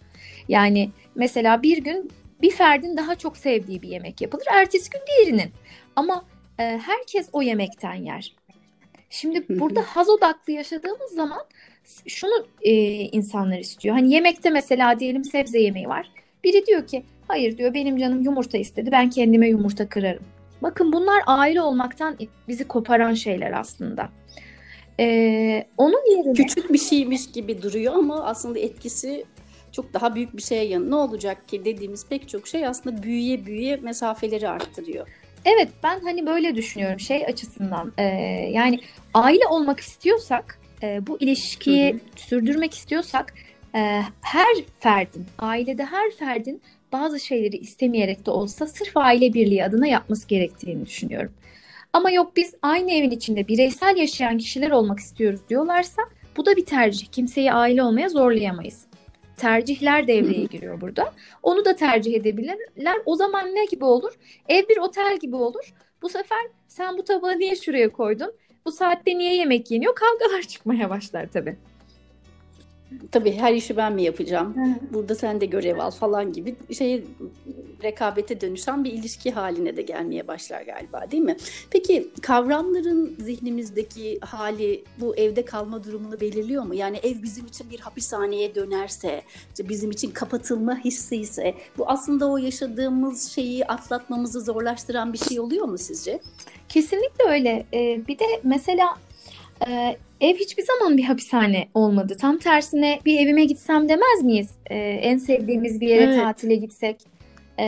Yani 0.49 0.91
mesela 1.15 1.63
bir 1.63 1.79
gün 1.79 2.11
bir 2.43 2.51
ferdin 2.51 2.97
daha 2.97 3.15
çok 3.15 3.37
sevdiği 3.37 3.83
bir 3.83 3.89
yemek 3.89 4.21
yapılır. 4.21 4.45
Ertesi 4.53 4.91
gün 4.91 5.01
diğerinin. 5.07 5.51
Ama 5.97 6.25
e, 6.59 6.63
herkes 6.63 7.29
o 7.33 7.43
yemekten 7.43 7.95
yer. 7.95 8.35
Şimdi 9.11 9.45
burada 9.61 9.83
haz 9.83 10.09
odaklı 10.09 10.53
yaşadığımız 10.53 11.11
zaman 11.11 11.41
şunu 12.07 12.47
e, 12.63 12.73
insanlar 12.93 13.59
istiyor. 13.59 13.95
Hani 13.95 14.13
yemekte 14.13 14.51
mesela 14.51 15.01
diyelim 15.01 15.25
sebze 15.25 15.59
yemeği 15.59 15.89
var. 15.89 16.11
Biri 16.45 16.67
diyor 16.67 16.87
ki 16.87 17.05
hayır 17.29 17.59
diyor 17.59 17.75
benim 17.75 17.97
canım 17.97 18.23
yumurta 18.23 18.59
istedi 18.59 18.93
ben 18.93 19.11
kendime 19.11 19.49
yumurta 19.49 19.89
kırarım. 19.89 20.36
Bakın 20.63 20.93
bunlar 20.93 21.23
aile 21.27 21.61
olmaktan 21.63 22.19
bizi 22.49 22.69
koparan 22.69 23.15
şeyler 23.15 23.53
aslında. 23.53 24.09
Ee, 25.01 25.67
onun 25.77 26.17
yerine... 26.17 26.33
Küçük 26.33 26.73
bir 26.73 26.79
şeymiş 26.79 27.33
gibi 27.33 27.63
duruyor 27.63 27.95
ama 27.95 28.25
aslında 28.25 28.59
etkisi 28.59 29.25
çok 29.73 29.95
daha 29.95 30.15
büyük 30.15 30.37
bir 30.37 30.43
şeye 30.43 30.65
yanı. 30.65 30.91
Ne 30.91 30.95
olacak 30.95 31.49
ki 31.49 31.65
dediğimiz 31.65 32.09
pek 32.09 32.29
çok 32.29 32.49
şey 32.49 32.67
aslında 32.67 33.03
büyüye 33.03 33.47
büyüye 33.47 33.77
mesafeleri 33.77 34.49
arttırıyor. 34.49 35.09
Evet 35.45 35.69
ben 35.83 36.01
hani 36.01 36.27
böyle 36.27 36.55
düşünüyorum 36.55 37.01
şey 37.01 37.27
açısından. 37.27 37.93
E, 37.99 38.03
yani 38.53 38.81
aile 39.15 39.47
olmak 39.47 39.81
istiyorsak 39.81 40.59
e, 40.83 41.07
bu 41.07 41.17
ilişkiyi 41.21 41.93
hı 41.93 41.97
hı. 41.97 42.01
sürdürmek 42.17 42.75
istiyorsak 42.75 43.35
e, 43.75 44.03
her 44.21 44.57
ferdin 44.81 45.27
ailede 45.39 45.85
her 45.85 46.11
ferdin 46.11 46.63
bazı 46.93 47.21
şeyleri 47.21 47.57
istemeyerek 47.57 48.26
de 48.26 48.31
olsa 48.31 48.66
sırf 48.66 48.97
aile 48.97 49.35
birliği 49.35 49.64
adına 49.64 49.87
yapması 49.87 50.28
gerektiğini 50.28 50.87
düşünüyorum. 50.87 51.33
Ama 51.93 52.11
yok 52.11 52.37
biz 52.37 52.55
aynı 52.62 52.93
evin 52.93 53.11
içinde 53.11 53.49
bireysel 53.49 53.97
yaşayan 53.97 54.38
kişiler 54.38 54.71
olmak 54.71 54.99
istiyoruz 54.99 55.40
diyorlarsa 55.49 56.02
bu 56.37 56.47
da 56.47 56.57
bir 56.57 56.64
tercih. 56.64 57.07
Kimseyi 57.07 57.52
aile 57.52 57.83
olmaya 57.83 58.09
zorlayamayız. 58.09 58.87
Tercihler 59.37 60.07
devreye 60.07 60.45
giriyor 60.45 60.81
burada. 60.81 61.12
Onu 61.43 61.64
da 61.64 61.76
tercih 61.76 62.14
edebilirler. 62.14 62.97
O 63.07 63.16
zaman 63.16 63.55
ne 63.55 63.64
gibi 63.64 63.85
olur? 63.85 64.19
Ev 64.49 64.69
bir 64.69 64.76
otel 64.76 65.19
gibi 65.21 65.37
olur. 65.37 65.75
Bu 66.02 66.09
sefer 66.09 66.47
sen 66.69 66.99
bu 66.99 67.05
tabağı 67.05 67.38
niye 67.38 67.57
şuraya 67.57 67.93
koydun? 67.93 68.33
Bu 68.66 68.73
saatte 68.73 69.19
niye 69.19 69.35
yemek 69.35 69.71
yeniyor? 69.71 69.95
Kavgalar 69.95 70.43
çıkmaya 70.49 70.90
başlar 70.90 71.26
tabii. 71.33 71.57
Tabii 73.12 73.33
her 73.33 73.55
işi 73.55 73.76
ben 73.76 73.93
mi 73.93 74.02
yapacağım? 74.02 74.57
Hı. 74.57 74.95
Burada 74.95 75.14
sen 75.14 75.40
de 75.40 75.47
görev 75.47 75.78
al 75.78 75.90
falan 75.90 76.33
gibi 76.33 76.57
şey 76.78 77.05
rekabete 77.83 78.40
dönüşen 78.40 78.85
bir 78.85 78.93
ilişki 78.93 79.31
haline 79.31 79.76
de 79.76 79.83
gelmeye 79.83 80.28
başlar 80.28 80.62
galiba 80.62 81.11
değil 81.11 81.23
mi? 81.23 81.37
Peki 81.71 82.09
kavramların 82.23 83.16
zihnimizdeki 83.21 84.19
hali 84.21 84.85
bu 85.00 85.16
evde 85.16 85.45
kalma 85.45 85.85
durumunu 85.85 86.21
belirliyor 86.21 86.62
mu? 86.62 86.75
Yani 86.75 86.97
ev 86.97 87.23
bizim 87.23 87.47
için 87.47 87.71
bir 87.71 87.81
hapishaneye 87.81 88.55
dönerse, 88.55 89.22
işte 89.49 89.68
bizim 89.68 89.90
için 89.90 90.11
kapatılma 90.11 90.79
hissi 90.79 91.16
ise 91.16 91.55
bu 91.79 91.88
aslında 91.90 92.31
o 92.31 92.37
yaşadığımız 92.37 93.29
şeyi 93.29 93.66
atlatmamızı 93.66 94.40
zorlaştıran 94.40 95.12
bir 95.12 95.18
şey 95.18 95.40
oluyor 95.40 95.66
mu 95.66 95.79
sizce? 95.79 96.20
Kesinlikle 96.68 97.25
öyle. 97.25 97.66
Ee, 97.75 98.01
bir 98.09 98.18
de 98.18 98.25
mesela 98.44 98.87
e, 99.69 99.97
ev 100.21 100.35
hiçbir 100.35 100.62
zaman 100.62 100.97
bir 100.97 101.05
hapishane 101.05 101.69
olmadı. 101.75 102.16
Tam 102.21 102.38
tersine 102.38 102.99
bir 103.05 103.21
evime 103.21 103.45
gitsem 103.45 103.88
demez 103.88 104.23
miyiz? 104.23 104.51
Ee, 104.71 104.77
en 104.79 105.19
sevdiğimiz 105.19 105.81
bir 105.81 105.88
yere 105.88 106.05
evet. 106.05 106.16
tatile 106.16 106.55
gitsek. 106.55 106.97
Ee, 107.59 107.64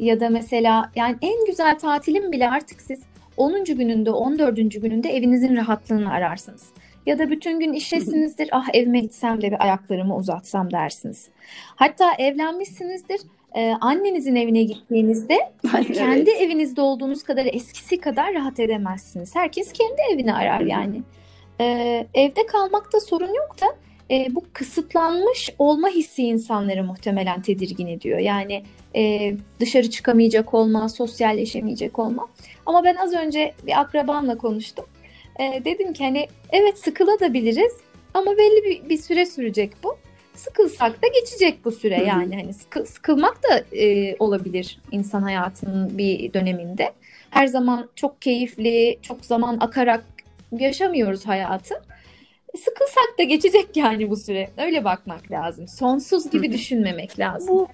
ya 0.00 0.20
da 0.20 0.28
mesela 0.28 0.90
yani 0.96 1.16
en 1.22 1.46
güzel 1.46 1.78
tatilim 1.78 2.32
bile 2.32 2.50
artık 2.50 2.80
siz 2.80 3.00
10. 3.36 3.64
gününde 3.64 4.10
14. 4.10 4.56
gününde 4.56 5.16
evinizin 5.16 5.56
rahatlığını 5.56 6.12
ararsınız. 6.12 6.72
Ya 7.06 7.18
da 7.18 7.30
bütün 7.30 7.60
gün 7.60 7.72
işlesinizdir. 7.72 8.48
ah 8.52 8.68
evime 8.74 9.00
gitsem 9.00 9.42
de 9.42 9.50
bir 9.50 9.62
ayaklarımı 9.62 10.16
uzatsam 10.16 10.72
dersiniz. 10.72 11.28
Hatta 11.76 12.12
evlenmişsinizdir. 12.18 13.20
Ee, 13.56 13.74
annenizin 13.80 14.36
evine 14.36 14.62
gittiğinizde 14.62 15.38
evet. 15.76 15.92
kendi 15.92 16.30
evinizde 16.30 16.80
olduğunuz 16.80 17.22
kadar 17.22 17.46
eskisi 17.52 18.00
kadar 18.00 18.34
rahat 18.34 18.60
edemezsiniz. 18.60 19.36
Herkes 19.36 19.72
kendi 19.72 20.00
evini 20.12 20.34
arar 20.34 20.60
yani. 20.60 21.02
Ee, 21.62 22.06
evde 22.14 22.46
kalmakta 22.46 23.00
sorun 23.00 23.34
yok 23.34 23.56
da 23.60 23.66
e, 24.10 24.34
bu 24.34 24.44
kısıtlanmış 24.52 25.50
olma 25.58 25.88
hissi 25.88 26.22
insanları 26.22 26.84
muhtemelen 26.84 27.42
tedirgin 27.42 27.86
ediyor. 27.86 28.18
Yani 28.18 28.62
e, 28.96 29.34
dışarı 29.60 29.90
çıkamayacak 29.90 30.54
olma, 30.54 30.88
sosyalleşemeyecek 30.88 31.98
olma. 31.98 32.28
Ama 32.66 32.84
ben 32.84 32.96
az 32.96 33.12
önce 33.12 33.54
bir 33.66 33.80
akrabamla 33.80 34.38
konuştum. 34.38 34.84
E, 35.40 35.64
dedim 35.64 35.92
ki 35.92 36.04
hani 36.04 36.28
evet 36.50 36.78
sıkılabiliriz 36.78 37.72
ama 38.14 38.30
belli 38.38 38.64
bir, 38.64 38.88
bir 38.88 38.98
süre 38.98 39.26
sürecek 39.26 39.72
bu. 39.84 39.96
Sıkılsak 40.34 41.02
da 41.02 41.06
geçecek 41.20 41.64
bu 41.64 41.72
süre 41.72 42.04
yani 42.04 42.36
hani 42.36 42.54
sıkı, 42.54 42.86
sıkılmak 42.86 43.40
da 43.42 43.76
e, 43.76 44.16
olabilir 44.18 44.78
insan 44.92 45.22
hayatının 45.22 45.98
bir 45.98 46.32
döneminde. 46.32 46.92
Her 47.30 47.46
zaman 47.46 47.88
çok 47.96 48.22
keyifli, 48.22 48.98
çok 49.02 49.24
zaman 49.24 49.56
akarak 49.60 50.04
yaşamıyoruz 50.60 51.26
hayatı. 51.26 51.74
Sıkılsak 52.56 53.18
da 53.18 53.22
geçecek 53.22 53.68
yani 53.76 54.10
bu 54.10 54.16
süre. 54.16 54.50
Öyle 54.58 54.84
bakmak 54.84 55.30
lazım. 55.30 55.68
Sonsuz 55.68 56.30
gibi 56.30 56.52
düşünmemek 56.52 57.18
lazım. 57.18 57.48
Bu 57.48 57.68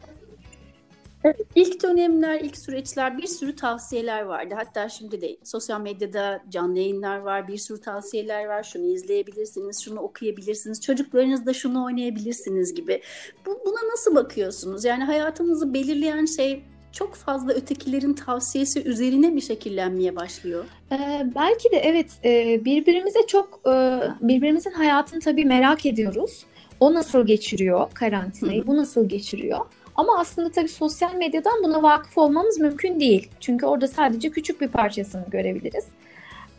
İlk 1.54 1.82
dönemler, 1.82 2.40
ilk 2.40 2.56
süreçler 2.56 3.18
bir 3.18 3.26
sürü 3.26 3.56
tavsiyeler 3.56 4.22
vardı. 4.22 4.54
Hatta 4.58 4.88
şimdi 4.88 5.20
de 5.20 5.36
sosyal 5.44 5.80
medyada 5.80 6.42
canlı 6.48 6.78
yayınlar 6.78 7.18
var, 7.18 7.48
bir 7.48 7.58
sürü 7.58 7.80
tavsiyeler 7.80 8.46
var. 8.46 8.62
Şunu 8.62 8.86
izleyebilirsiniz, 8.86 9.80
şunu 9.80 10.00
okuyabilirsiniz, 10.00 10.80
çocuklarınızla 10.80 11.54
şunu 11.54 11.84
oynayabilirsiniz 11.84 12.74
gibi. 12.74 13.02
Bu, 13.46 13.60
buna 13.66 13.92
nasıl 13.92 14.14
bakıyorsunuz? 14.14 14.84
Yani 14.84 15.04
hayatınızı 15.04 15.74
belirleyen 15.74 16.24
şey 16.24 16.64
çok 16.92 17.14
fazla 17.14 17.52
ötekilerin 17.52 18.12
tavsiyesi 18.12 18.82
üzerine 18.82 19.28
mi 19.30 19.42
şekillenmeye 19.42 20.16
başlıyor? 20.16 20.64
Ee, 20.92 21.26
belki 21.34 21.70
de 21.70 21.76
evet 21.76 22.10
e, 22.24 22.64
birbirimize 22.64 23.26
çok 23.26 23.60
e, 23.66 24.00
birbirimizin 24.20 24.72
hayatını 24.72 25.20
tabii 25.20 25.44
merak 25.44 25.86
ediyoruz. 25.86 26.44
O 26.80 26.94
nasıl 26.94 27.26
geçiriyor 27.26 27.90
karantinayı, 27.94 28.66
bu 28.66 28.76
nasıl 28.76 29.08
geçiriyor? 29.08 29.60
Ama 29.96 30.18
aslında 30.18 30.50
tabii 30.50 30.68
sosyal 30.68 31.14
medyadan 31.14 31.62
buna 31.64 31.82
vakıf 31.82 32.18
olmamız 32.18 32.58
mümkün 32.58 33.00
değil. 33.00 33.28
Çünkü 33.40 33.66
orada 33.66 33.88
sadece 33.88 34.30
küçük 34.30 34.60
bir 34.60 34.68
parçasını 34.68 35.24
görebiliriz. 35.30 35.84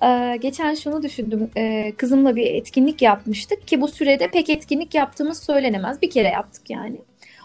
Ee, 0.03 0.37
geçen 0.41 0.73
şunu 0.73 1.03
düşündüm. 1.03 1.49
Ee, 1.57 1.93
kızımla 1.97 2.35
bir 2.35 2.45
etkinlik 2.45 3.01
yapmıştık 3.01 3.67
ki 3.67 3.81
bu 3.81 3.87
sürede 3.87 4.27
pek 4.27 4.49
etkinlik 4.49 4.95
yaptığımız 4.95 5.43
söylenemez. 5.43 6.01
Bir 6.01 6.09
kere 6.09 6.27
yaptık 6.27 6.69
yani. 6.69 6.97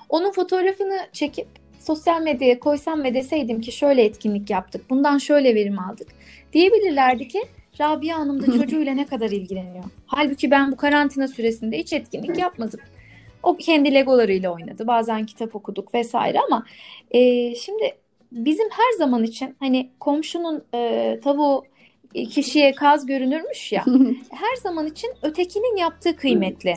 Onun 0.09 0.33
fotoğrafını 0.33 0.99
çekip 1.12 1.47
sosyal 1.85 2.23
medyaya 2.23 2.59
koysam 2.59 3.05
ve 3.05 3.14
deseydim 3.14 3.61
ki 3.61 3.73
şöyle 3.73 4.05
etkinlik 4.05 4.51
yaptık, 4.51 4.90
bundan 4.90 5.18
şöyle 5.18 5.55
verim 5.55 5.79
aldık 5.79 6.09
diyebilirlerdi 6.53 7.29
ki 7.29 7.42
Rabia 7.81 8.18
Hanım 8.18 8.42
da 8.42 8.53
çocuğuyla 8.59 8.94
ne 8.94 9.07
kadar 9.07 9.31
ilgileniyor. 9.31 9.85
Halbuki 10.07 10.51
ben 10.51 10.73
bu 10.73 10.77
karantina 10.77 11.29
süresinde 11.29 11.79
hiç 11.79 11.92
etkinlik 11.92 12.38
yapmadım. 12.38 12.81
O 13.42 13.57
kendi 13.57 13.94
legolarıyla 13.94 14.53
oynadı. 14.53 14.87
Bazen 14.87 15.27
kitap 15.27 15.55
okuduk 15.55 15.94
vesaire 15.94 16.40
ama 16.40 16.64
e, 17.11 17.55
şimdi 17.55 17.94
bizim 18.33 18.68
her 18.70 18.99
zaman 18.99 19.25
için 19.25 19.57
hani 19.61 19.90
komşunun 20.01 20.64
e, 20.75 21.20
tavuğu 21.25 21.64
kişiye 22.14 22.73
kaz 22.73 23.07
görünürmüş 23.07 23.73
ya. 23.73 23.85
her 24.31 24.57
zaman 24.62 24.87
için 24.87 25.11
ötekinin 25.23 25.77
yaptığı 25.77 26.16
kıymetli 26.16 26.75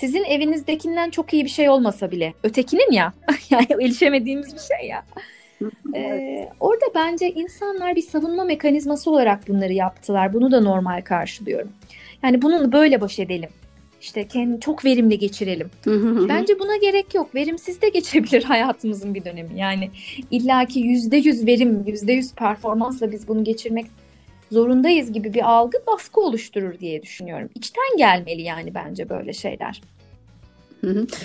sizin 0.00 0.24
evinizdekinden 0.24 1.10
çok 1.10 1.32
iyi 1.34 1.44
bir 1.44 1.50
şey 1.50 1.68
olmasa 1.68 2.10
bile 2.10 2.34
ötekinin 2.42 2.92
ya 2.92 3.12
yani 3.50 3.66
erişemediğimiz 3.70 4.54
bir 4.54 4.76
şey 4.76 4.88
ya. 4.88 5.04
Ee, 5.94 6.48
orada 6.60 6.84
bence 6.94 7.30
insanlar 7.30 7.96
bir 7.96 8.02
savunma 8.02 8.44
mekanizması 8.44 9.10
olarak 9.10 9.48
bunları 9.48 9.72
yaptılar. 9.72 10.32
Bunu 10.32 10.52
da 10.52 10.60
normal 10.60 11.02
karşılıyorum. 11.02 11.72
Yani 12.22 12.42
bununla 12.42 12.72
böyle 12.72 13.00
baş 13.00 13.18
edelim. 13.18 13.48
İşte 14.00 14.28
kendi 14.28 14.60
çok 14.60 14.84
verimli 14.84 15.18
geçirelim. 15.18 15.70
Bence 16.28 16.58
buna 16.58 16.76
gerek 16.76 17.14
yok. 17.14 17.34
Verimsiz 17.34 17.82
de 17.82 17.88
geçebilir 17.88 18.42
hayatımızın 18.44 19.14
bir 19.14 19.24
dönemi. 19.24 19.58
Yani 19.58 19.90
illaki 20.30 20.80
yüzde 20.80 21.16
yüz 21.16 21.46
verim, 21.46 21.84
yüzde 21.86 22.12
yüz 22.12 22.34
performansla 22.34 23.12
biz 23.12 23.28
bunu 23.28 23.44
geçirmek 23.44 23.86
zorundayız 24.50 25.12
gibi 25.12 25.34
bir 25.34 25.50
algı 25.50 25.78
baskı 25.86 26.20
oluşturur 26.20 26.78
diye 26.78 27.02
düşünüyorum. 27.02 27.50
İçten 27.54 27.96
gelmeli 27.96 28.42
yani 28.42 28.74
bence 28.74 29.08
böyle 29.08 29.32
şeyler. 29.32 29.80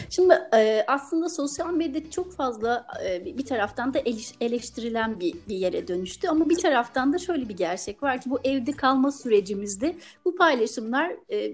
Şimdi 0.09 0.33
e, 0.53 0.83
aslında 0.87 1.29
sosyal 1.29 1.73
medya 1.73 2.11
çok 2.11 2.33
fazla 2.33 2.87
e, 3.05 3.25
bir 3.37 3.45
taraftan 3.45 3.93
da 3.93 3.99
eleştirilen 4.41 5.19
bir, 5.19 5.35
yere 5.47 5.87
dönüştü 5.87 6.27
ama 6.27 6.49
bir 6.49 6.57
taraftan 6.57 7.13
da 7.13 7.17
şöyle 7.17 7.49
bir 7.49 7.57
gerçek 7.57 8.03
var 8.03 8.21
ki 8.21 8.29
bu 8.29 8.39
evde 8.43 8.71
kalma 8.71 9.11
sürecimizde 9.11 9.95
bu 10.25 10.35
paylaşımlar 10.35 11.11
e, 11.31 11.53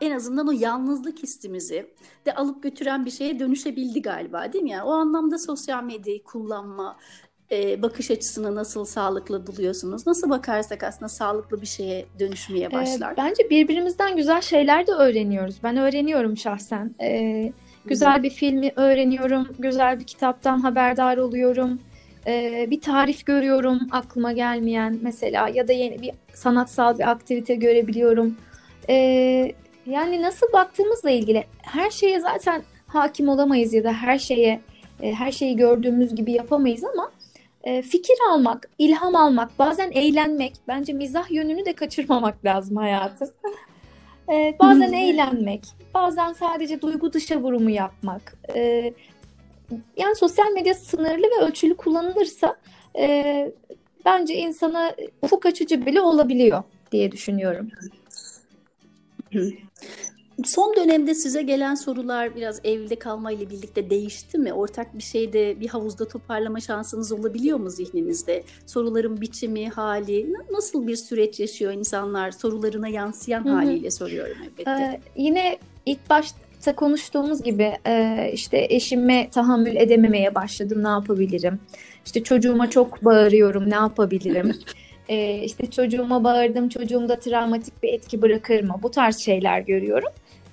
en 0.00 0.10
azından 0.10 0.48
o 0.48 0.52
yalnızlık 0.52 1.18
hissimizi 1.18 1.90
de 2.26 2.34
alıp 2.34 2.62
götüren 2.62 3.06
bir 3.06 3.10
şeye 3.10 3.38
dönüşebildi 3.38 4.02
galiba 4.02 4.52
değil 4.52 4.64
mi? 4.64 4.70
Yani 4.70 4.82
o 4.82 4.90
anlamda 4.92 5.38
sosyal 5.38 5.82
medyayı 5.82 6.22
kullanma, 6.22 6.96
e, 7.52 7.82
bakış 7.82 8.10
açısını 8.10 8.54
nasıl 8.54 8.84
sağlıklı 8.84 9.46
buluyorsunuz? 9.46 10.06
Nasıl 10.06 10.30
bakarsak 10.30 10.82
aslında 10.82 11.08
sağlıklı 11.08 11.60
bir 11.60 11.66
şeye 11.66 12.06
dönüşmeye 12.18 12.72
başlar? 12.72 13.12
E, 13.12 13.16
bence 13.16 13.50
birbirimizden 13.50 14.16
güzel 14.16 14.40
şeyler 14.40 14.86
de 14.86 14.92
öğreniyoruz. 14.92 15.56
Ben 15.62 15.76
öğreniyorum 15.76 16.36
şahsen. 16.36 16.94
E, 17.00 17.52
güzel 17.84 18.22
bir 18.22 18.30
filmi 18.30 18.72
öğreniyorum, 18.76 19.48
güzel 19.58 20.00
bir 20.00 20.04
kitaptan 20.04 20.58
haberdar 20.58 21.16
oluyorum. 21.16 21.78
E, 22.26 22.66
bir 22.70 22.80
tarif 22.80 23.26
görüyorum 23.26 23.80
aklıma 23.90 24.32
gelmeyen 24.32 24.98
mesela 25.02 25.48
ya 25.48 25.68
da 25.68 25.72
yeni 25.72 26.02
bir 26.02 26.10
sanatsal 26.34 26.98
bir 26.98 27.10
aktivite 27.10 27.54
görebiliyorum. 27.54 28.36
E, 28.88 28.94
yani 29.86 30.22
nasıl 30.22 30.52
baktığımızla 30.52 31.10
ilgili 31.10 31.44
her 31.62 31.90
şeye 31.90 32.20
zaten 32.20 32.62
hakim 32.86 33.28
olamayız 33.28 33.74
ya 33.74 33.84
da 33.84 33.92
her 33.92 34.18
şeye 34.18 34.60
her 35.00 35.32
şeyi 35.32 35.56
gördüğümüz 35.56 36.14
gibi 36.14 36.32
yapamayız 36.32 36.84
ama 36.84 37.10
e, 37.64 37.82
fikir 37.82 38.16
almak, 38.30 38.70
ilham 38.78 39.16
almak, 39.16 39.58
bazen 39.58 39.90
eğlenmek, 39.90 40.54
bence 40.68 40.92
mizah 40.92 41.30
yönünü 41.30 41.64
de 41.64 41.72
kaçırmamak 41.72 42.34
lazım 42.44 42.76
hayatım. 42.76 43.28
E, 44.32 44.56
bazen 44.60 44.92
eğlenmek, 44.92 45.64
bazen 45.94 46.32
sadece 46.32 46.80
duygu 46.80 47.12
dışa 47.12 47.36
vurumu 47.36 47.70
yapmak. 47.70 48.36
Yani 49.96 50.14
sosyal 50.16 50.52
medya 50.52 50.74
sınırlı 50.74 51.22
ve 51.22 51.44
ölçülü 51.44 51.76
kullanılırsa 51.76 52.56
bence 54.04 54.34
insana 54.34 54.94
ufuk 55.22 55.46
açıcı 55.46 55.86
bile 55.86 56.00
olabiliyor 56.00 56.62
diye 56.92 57.12
düşünüyorum. 57.12 57.70
Son 60.42 60.76
dönemde 60.76 61.14
size 61.14 61.42
gelen 61.42 61.74
sorular 61.74 62.36
biraz 62.36 62.60
evde 62.64 62.96
kalma 62.96 63.32
ile 63.32 63.50
birlikte 63.50 63.90
değişti 63.90 64.38
mi? 64.38 64.52
Ortak 64.52 64.98
bir 64.98 65.02
şeyde 65.02 65.60
bir 65.60 65.68
havuzda 65.68 66.08
toparlama 66.08 66.60
şansınız 66.60 67.12
olabiliyor 67.12 67.58
mu 67.58 67.70
zihninizde? 67.70 68.42
Soruların 68.66 69.20
biçimi, 69.20 69.68
hali 69.68 70.32
nasıl 70.50 70.86
bir 70.86 70.96
süreç 70.96 71.40
yaşıyor 71.40 71.72
insanlar? 71.72 72.30
Sorularına 72.30 72.88
yansıyan 72.88 73.44
Hı-hı. 73.44 73.54
haliyle 73.54 73.90
soruyorum 73.90 74.36
elbette. 74.42 74.70
Ee, 74.70 75.00
yine 75.16 75.58
ilk 75.86 76.10
başta 76.10 76.76
konuştuğumuz 76.76 77.42
gibi 77.42 77.72
e, 77.86 78.30
işte 78.32 78.66
eşime 78.70 79.30
tahammül 79.30 79.76
edememeye 79.76 80.34
başladım 80.34 80.84
ne 80.84 80.88
yapabilirim? 80.88 81.58
İşte 82.06 82.22
çocuğuma 82.22 82.70
çok 82.70 83.04
bağırıyorum 83.04 83.70
ne 83.70 83.74
yapabilirim? 83.74 84.52
e, 85.08 85.38
işte 85.38 85.70
çocuğuma 85.70 86.24
bağırdım 86.24 86.68
çocuğumda 86.68 87.18
travmatik 87.18 87.82
bir 87.82 87.92
etki 87.92 88.22
bırakır 88.22 88.64
mı? 88.64 88.74
Bu 88.82 88.90
tarz 88.90 89.18
şeyler 89.18 89.60
görüyorum 89.60 90.10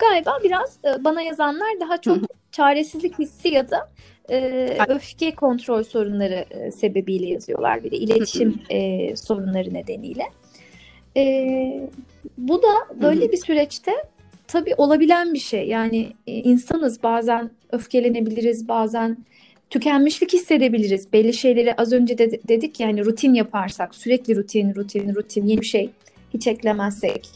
galiba 0.09 0.39
biraz 0.43 0.77
e, 0.85 1.03
bana 1.03 1.21
yazanlar 1.21 1.79
daha 1.79 2.01
çok 2.01 2.17
çaresizlik 2.51 3.19
hissi 3.19 3.47
ya 3.47 3.69
da 3.69 3.89
e, 4.29 4.67
öfke 4.87 5.35
kontrol 5.35 5.83
sorunları 5.83 6.45
e, 6.51 6.71
sebebiyle 6.71 7.27
yazıyorlar 7.27 7.83
bir 7.83 7.91
de 7.91 7.97
iletişim 7.97 8.61
e, 8.69 9.15
sorunları 9.15 9.73
nedeniyle. 9.73 10.23
E, 11.17 11.23
bu 12.37 12.61
da 12.63 13.01
böyle 13.01 13.31
bir 13.31 13.37
süreçte 13.37 13.91
tabii 14.47 14.75
olabilen 14.77 15.33
bir 15.33 15.39
şey. 15.39 15.67
Yani 15.67 16.13
e, 16.27 16.33
insanız 16.33 17.03
bazen 17.03 17.51
öfkelenebiliriz, 17.71 18.67
bazen 18.67 19.17
tükenmişlik 19.69 20.33
hissedebiliriz. 20.33 21.13
Belli 21.13 21.33
şeyleri 21.33 21.75
az 21.75 21.93
önce 21.93 22.17
de 22.17 22.31
dedik 22.47 22.79
yani 22.79 23.05
rutin 23.05 23.33
yaparsak, 23.33 23.95
sürekli 23.95 24.35
rutin, 24.35 24.75
rutin, 24.75 25.15
rutin, 25.15 25.45
yeni 25.45 25.61
bir 25.61 25.65
şey 25.65 25.89
hiç 26.33 26.47
eklemezsek, 26.47 27.29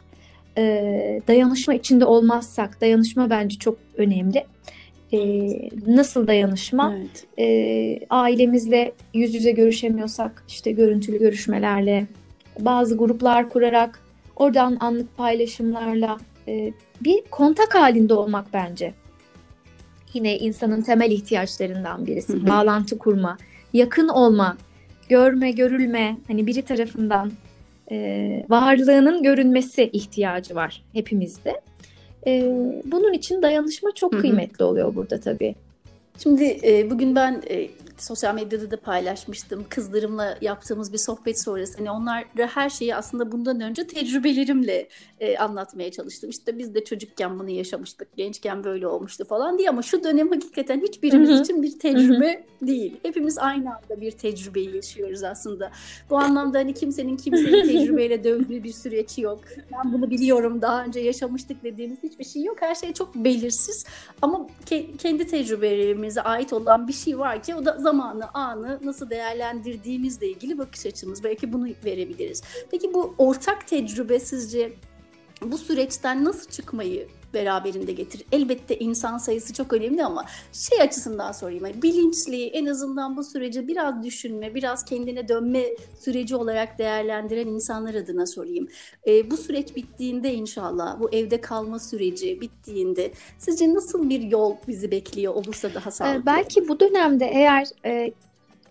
e, 0.57 1.21
dayanışma 1.27 1.73
içinde 1.73 2.05
olmazsak, 2.05 2.81
dayanışma 2.81 3.29
bence 3.29 3.57
çok 3.57 3.77
önemli. 3.97 4.45
E, 5.13 5.19
nasıl 5.87 6.27
dayanışma? 6.27 6.95
Evet. 6.97 7.25
E, 7.39 8.05
ailemizle 8.09 8.91
yüz 9.13 9.35
yüze 9.35 9.51
görüşemiyorsak 9.51 10.43
işte 10.47 10.71
görüntülü 10.71 11.19
görüşmelerle, 11.19 12.07
bazı 12.59 12.97
gruplar 12.97 13.49
kurarak, 13.49 13.99
oradan 14.35 14.77
anlık 14.79 15.17
paylaşımlarla 15.17 16.17
e, 16.47 16.73
bir 17.01 17.21
kontak 17.31 17.75
halinde 17.75 18.13
olmak 18.13 18.45
bence. 18.53 18.93
Yine 20.13 20.37
insanın 20.37 20.81
temel 20.81 21.11
ihtiyaçlarından 21.11 22.07
birisi. 22.07 22.33
Hı 22.33 22.37
hı. 22.37 22.47
Bağlantı 22.47 22.97
kurma, 22.97 23.37
yakın 23.73 24.07
olma, 24.07 24.57
görme, 25.09 25.51
görülme, 25.51 26.17
hani 26.27 26.47
biri 26.47 26.61
tarafından 26.61 27.31
e, 27.91 28.45
varlığının 28.49 29.23
görünmesi 29.23 29.89
ihtiyacı 29.93 30.55
var 30.55 30.83
hepimizde. 30.93 31.61
E, 32.27 32.41
bunun 32.85 33.13
için 33.13 33.41
dayanışma 33.41 33.91
çok 33.95 34.11
kıymetli 34.19 34.63
oluyor 34.63 34.95
burada 34.95 35.19
tabii. 35.19 35.55
Şimdi 36.23 36.59
e, 36.63 36.91
bugün 36.91 37.15
ben 37.15 37.43
e, 37.49 37.69
sosyal 37.97 38.35
medyada 38.35 38.71
da 38.71 38.77
paylaşmıştım. 38.77 39.65
Kızlarımla 39.69 40.37
yaptığımız 40.41 40.93
bir 40.93 40.97
sohbet 40.97 41.43
sonrası. 41.43 41.77
Hani 41.77 41.91
onlar 41.91 42.25
her 42.37 42.69
şeyi 42.69 42.95
aslında 42.95 43.31
bundan 43.31 43.61
önce 43.61 43.87
tecrübelerimle 43.87 44.87
e, 45.19 45.37
anlatmaya 45.37 45.91
çalıştım. 45.91 46.29
İşte 46.29 46.57
biz 46.57 46.75
de 46.75 46.83
çocukken 46.83 47.39
bunu 47.39 47.49
yaşamıştık, 47.49 48.15
gençken 48.17 48.63
böyle 48.63 48.87
olmuştu 48.87 49.25
falan 49.25 49.57
diye 49.57 49.69
ama 49.69 49.81
şu 49.81 50.03
dönem 50.03 50.29
hakikaten 50.31 50.81
hiçbirimiz 50.81 51.29
Hı-hı. 51.29 51.41
için 51.41 51.63
bir 51.63 51.79
tecrübe 51.79 52.33
Hı-hı. 52.33 52.67
değil. 52.67 52.97
Hepimiz 53.03 53.37
aynı 53.37 53.75
anda 53.75 54.01
bir 54.01 54.11
tecrübeyi 54.11 54.75
yaşıyoruz 54.75 55.23
aslında. 55.23 55.71
Bu 56.09 56.17
anlamda 56.17 56.57
hani 56.57 56.73
kimsenin 56.73 57.17
kimseyi 57.17 57.63
tecrübeyle 57.67 58.23
dövdüğü 58.23 58.63
bir 58.63 58.73
süreç 58.73 59.17
yok. 59.17 59.39
Ben 59.71 59.93
bunu 59.93 60.09
biliyorum, 60.09 60.61
daha 60.61 60.85
önce 60.85 60.99
yaşamıştık 60.99 61.63
dediğimiz 61.63 62.03
hiçbir 62.03 62.25
şey 62.25 62.43
yok. 62.43 62.57
Her 62.59 62.75
şey 62.75 62.93
çok 62.93 63.15
belirsiz 63.15 63.85
ama 64.21 64.47
ke- 64.65 64.97
kendi 64.97 65.27
tecrübelerimize 66.05 66.21
ait 66.21 66.53
olan 66.53 66.87
bir 66.87 66.93
şey 66.93 67.19
var 67.19 67.43
ki 67.43 67.55
o 67.55 67.65
da 67.65 67.77
zamanı, 67.77 68.29
anı 68.33 68.79
nasıl 68.83 69.09
değerlendirdiğimizle 69.09 70.29
ilgili 70.29 70.57
bakış 70.57 70.85
açımız. 70.85 71.23
Belki 71.23 71.53
bunu 71.53 71.67
verebiliriz. 71.85 72.43
Peki 72.71 72.93
bu 72.93 73.15
ortak 73.17 73.67
tecrübe 73.67 74.19
sizce 74.19 74.73
bu 75.41 75.57
süreçten 75.57 76.25
nasıl 76.25 76.49
çıkmayı 76.49 77.07
beraberinde 77.35 77.91
getirir? 77.91 78.25
Elbette 78.31 78.79
insan 78.79 79.17
sayısı 79.17 79.53
çok 79.53 79.73
önemli 79.73 80.05
ama 80.05 80.25
şey 80.53 80.81
açısından 80.81 81.31
sorayım. 81.31 81.65
Yani 81.65 81.81
bilinçli 81.81 82.47
en 82.47 82.65
azından 82.65 83.17
bu 83.17 83.23
süreci 83.23 83.67
biraz 83.67 84.03
düşünme, 84.03 84.55
biraz 84.55 84.85
kendine 84.85 85.27
dönme 85.27 85.63
süreci 85.99 86.35
olarak 86.35 86.79
değerlendiren 86.79 87.47
insanlar 87.47 87.93
adına 87.93 88.25
sorayım. 88.25 88.67
E, 89.07 89.31
bu 89.31 89.37
süreç 89.37 89.75
bittiğinde 89.75 90.33
inşallah 90.33 90.99
bu 90.99 91.09
evde 91.11 91.41
kalma 91.41 91.79
süreci 91.79 92.41
bittiğinde 92.41 93.11
sizce 93.37 93.73
nasıl 93.73 94.09
bir 94.09 94.21
yol 94.21 94.55
bizi 94.67 94.91
bekliyor 94.91 95.33
olursa 95.33 95.73
daha 95.73 95.91
sağlıklı? 95.91 96.21
Ee, 96.21 96.25
belki 96.25 96.67
bu 96.67 96.79
dönemde 96.79 97.25
eğer 97.25 97.67
e, 97.85 98.11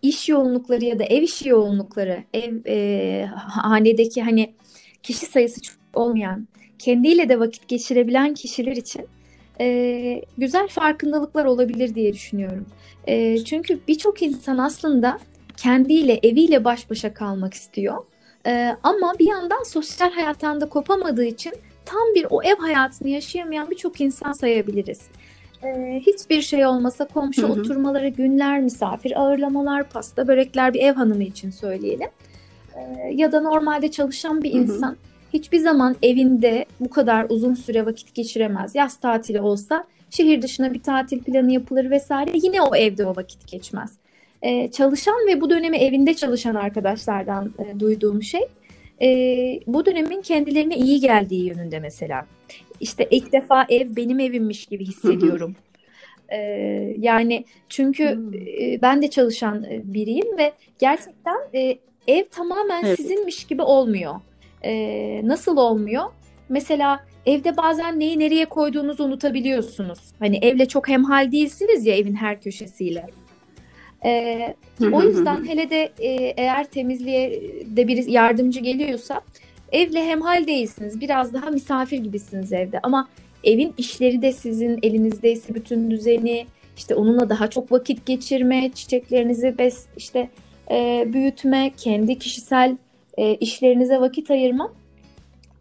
iş 0.02 0.28
yoğunlukları 0.28 0.84
ya 0.84 0.98
da 0.98 1.04
ev 1.04 1.22
işi 1.22 1.48
yoğunlukları, 1.48 2.24
ev 2.34 2.66
e, 2.66 3.26
hanedeki 3.36 4.22
hani 4.22 4.54
kişi 5.02 5.26
sayısı 5.26 5.62
çok 5.62 5.76
olmayan 5.94 6.48
kendiyle 6.84 7.28
de 7.28 7.40
vakit 7.40 7.68
geçirebilen 7.68 8.34
kişiler 8.34 8.76
için 8.76 9.06
e, 9.60 10.22
güzel 10.38 10.68
farkındalıklar 10.68 11.44
olabilir 11.44 11.94
diye 11.94 12.12
düşünüyorum. 12.12 12.66
E, 13.06 13.44
çünkü 13.44 13.80
birçok 13.88 14.22
insan 14.22 14.58
aslında 14.58 15.18
kendiyle, 15.56 16.20
eviyle 16.22 16.64
baş 16.64 16.90
başa 16.90 17.14
kalmak 17.14 17.54
istiyor. 17.54 18.04
E, 18.46 18.76
ama 18.82 19.14
bir 19.18 19.26
yandan 19.26 19.62
sosyal 19.62 20.12
hayattan 20.12 20.60
da 20.60 20.68
kopamadığı 20.68 21.24
için 21.24 21.52
tam 21.84 22.14
bir 22.14 22.26
o 22.30 22.42
ev 22.42 22.56
hayatını 22.56 23.08
yaşayamayan 23.08 23.70
birçok 23.70 24.00
insan 24.00 24.32
sayabiliriz. 24.32 25.00
E, 25.62 26.00
hiçbir 26.06 26.42
şey 26.42 26.66
olmasa 26.66 27.08
komşu 27.08 27.42
hı 27.42 27.46
hı. 27.46 27.52
oturmaları, 27.52 28.08
günler, 28.08 28.60
misafir 28.60 29.20
ağırlamalar, 29.20 29.88
pasta, 29.88 30.28
börekler 30.28 30.74
bir 30.74 30.80
ev 30.80 30.94
hanımı 30.94 31.22
için 31.22 31.50
söyleyelim. 31.50 32.08
E, 32.74 33.10
ya 33.14 33.32
da 33.32 33.40
normalde 33.40 33.90
çalışan 33.90 34.42
bir 34.42 34.52
insan... 34.52 34.88
Hı 34.88 34.92
hı 34.92 35.13
hiçbir 35.34 35.58
zaman 35.58 35.96
evinde 36.02 36.64
bu 36.80 36.90
kadar 36.90 37.26
uzun 37.28 37.54
süre 37.54 37.86
vakit 37.86 38.14
geçiremez. 38.14 38.74
Yaz 38.74 38.96
tatili 38.96 39.40
olsa 39.40 39.84
şehir 40.10 40.42
dışına 40.42 40.74
bir 40.74 40.82
tatil 40.82 41.22
planı 41.22 41.52
yapılır 41.52 41.90
vesaire 41.90 42.30
yine 42.34 42.62
o 42.62 42.76
evde 42.76 43.06
o 43.06 43.16
vakit 43.16 43.48
geçmez. 43.48 43.92
e, 44.42 44.70
çalışan 44.70 45.26
ve 45.28 45.40
bu 45.40 45.50
dönemi 45.50 45.76
evinde 45.76 46.14
çalışan 46.14 46.54
arkadaşlardan 46.54 47.52
e, 47.58 47.80
duyduğum 47.80 48.22
şey 48.22 48.42
e, 49.02 49.08
bu 49.66 49.86
dönemin 49.86 50.22
kendilerine 50.22 50.76
iyi 50.76 51.00
geldiği 51.00 51.46
yönünde 51.46 51.80
mesela. 51.80 52.26
İşte 52.80 53.08
ilk 53.10 53.32
defa 53.32 53.66
ev 53.68 53.96
benim 53.96 54.20
evimmiş 54.20 54.66
gibi 54.66 54.84
hissediyorum. 54.84 55.56
e, 56.28 56.38
yani 56.98 57.44
çünkü 57.68 58.14
hmm. 58.14 58.34
e, 58.34 58.82
ben 58.82 59.02
de 59.02 59.10
çalışan 59.10 59.64
e, 59.64 59.80
biriyim 59.84 60.38
ve 60.38 60.52
gerçekten 60.78 61.38
e, 61.54 61.78
ev 62.08 62.24
tamamen 62.30 62.84
evet. 62.84 62.96
sizinmiş 62.96 63.44
gibi 63.44 63.62
olmuyor. 63.62 64.14
E, 64.64 65.20
nasıl 65.24 65.56
olmuyor? 65.56 66.04
Mesela 66.48 67.04
evde 67.26 67.56
bazen 67.56 68.00
neyi 68.00 68.18
nereye 68.18 68.44
koyduğunuzu 68.44 69.04
unutabiliyorsunuz. 69.04 69.98
Hani 70.18 70.36
evle 70.36 70.68
çok 70.68 70.88
hemhal 70.88 71.32
değilsiniz 71.32 71.86
ya 71.86 71.96
evin 71.96 72.14
her 72.14 72.40
köşesiyle. 72.40 73.06
Ee, 74.04 74.54
o 74.92 75.02
yüzden 75.02 75.48
hele 75.48 75.70
de 75.70 75.92
e, 75.98 76.12
eğer 76.36 76.64
temizliğe 76.64 77.42
de 77.76 77.88
bir 77.88 78.06
yardımcı 78.06 78.60
geliyorsa 78.60 79.20
evle 79.72 80.04
hemhal 80.04 80.46
değilsiniz. 80.46 81.00
Biraz 81.00 81.32
daha 81.32 81.50
misafir 81.50 81.98
gibisiniz 81.98 82.52
evde. 82.52 82.80
Ama 82.82 83.08
evin 83.44 83.74
işleri 83.78 84.22
de 84.22 84.32
sizin 84.32 84.78
elinizdeyse 84.82 85.54
bütün 85.54 85.90
düzeni, 85.90 86.46
işte 86.76 86.94
onunla 86.94 87.28
daha 87.28 87.50
çok 87.50 87.72
vakit 87.72 88.06
geçirme, 88.06 88.70
çiçeklerinizi 88.74 89.58
bes 89.58 89.86
işte 89.96 90.28
e, 90.70 91.04
büyütme, 91.12 91.70
kendi 91.76 92.18
kişisel 92.18 92.76
e, 93.16 93.34
işlerinize 93.34 94.00
vakit 94.00 94.30
ayırma. 94.30 94.72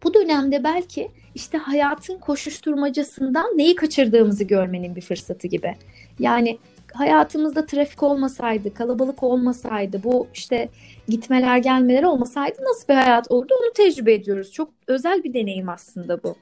Bu 0.04 0.14
dönemde 0.14 0.64
belki 0.64 1.08
işte 1.34 1.58
hayatın 1.58 2.18
koşuşturmacasından 2.18 3.58
neyi 3.58 3.74
kaçırdığımızı 3.74 4.44
görmenin 4.44 4.96
bir 4.96 5.00
fırsatı 5.00 5.48
gibi. 5.48 5.74
Yani 6.18 6.58
hayatımızda 6.94 7.66
trafik 7.66 8.02
olmasaydı, 8.02 8.74
kalabalık 8.74 9.22
olmasaydı, 9.22 10.02
bu 10.04 10.26
işte 10.34 10.68
gitmeler 11.08 11.58
gelmeler 11.58 12.02
olmasaydı 12.02 12.62
nasıl 12.62 12.88
bir 12.88 12.94
hayat 12.94 13.30
olurdu 13.30 13.54
onu 13.62 13.72
tecrübe 13.72 14.14
ediyoruz. 14.14 14.52
Çok 14.52 14.70
özel 14.86 15.24
bir 15.24 15.34
deneyim 15.34 15.68
aslında 15.68 16.22
bu. 16.22 16.36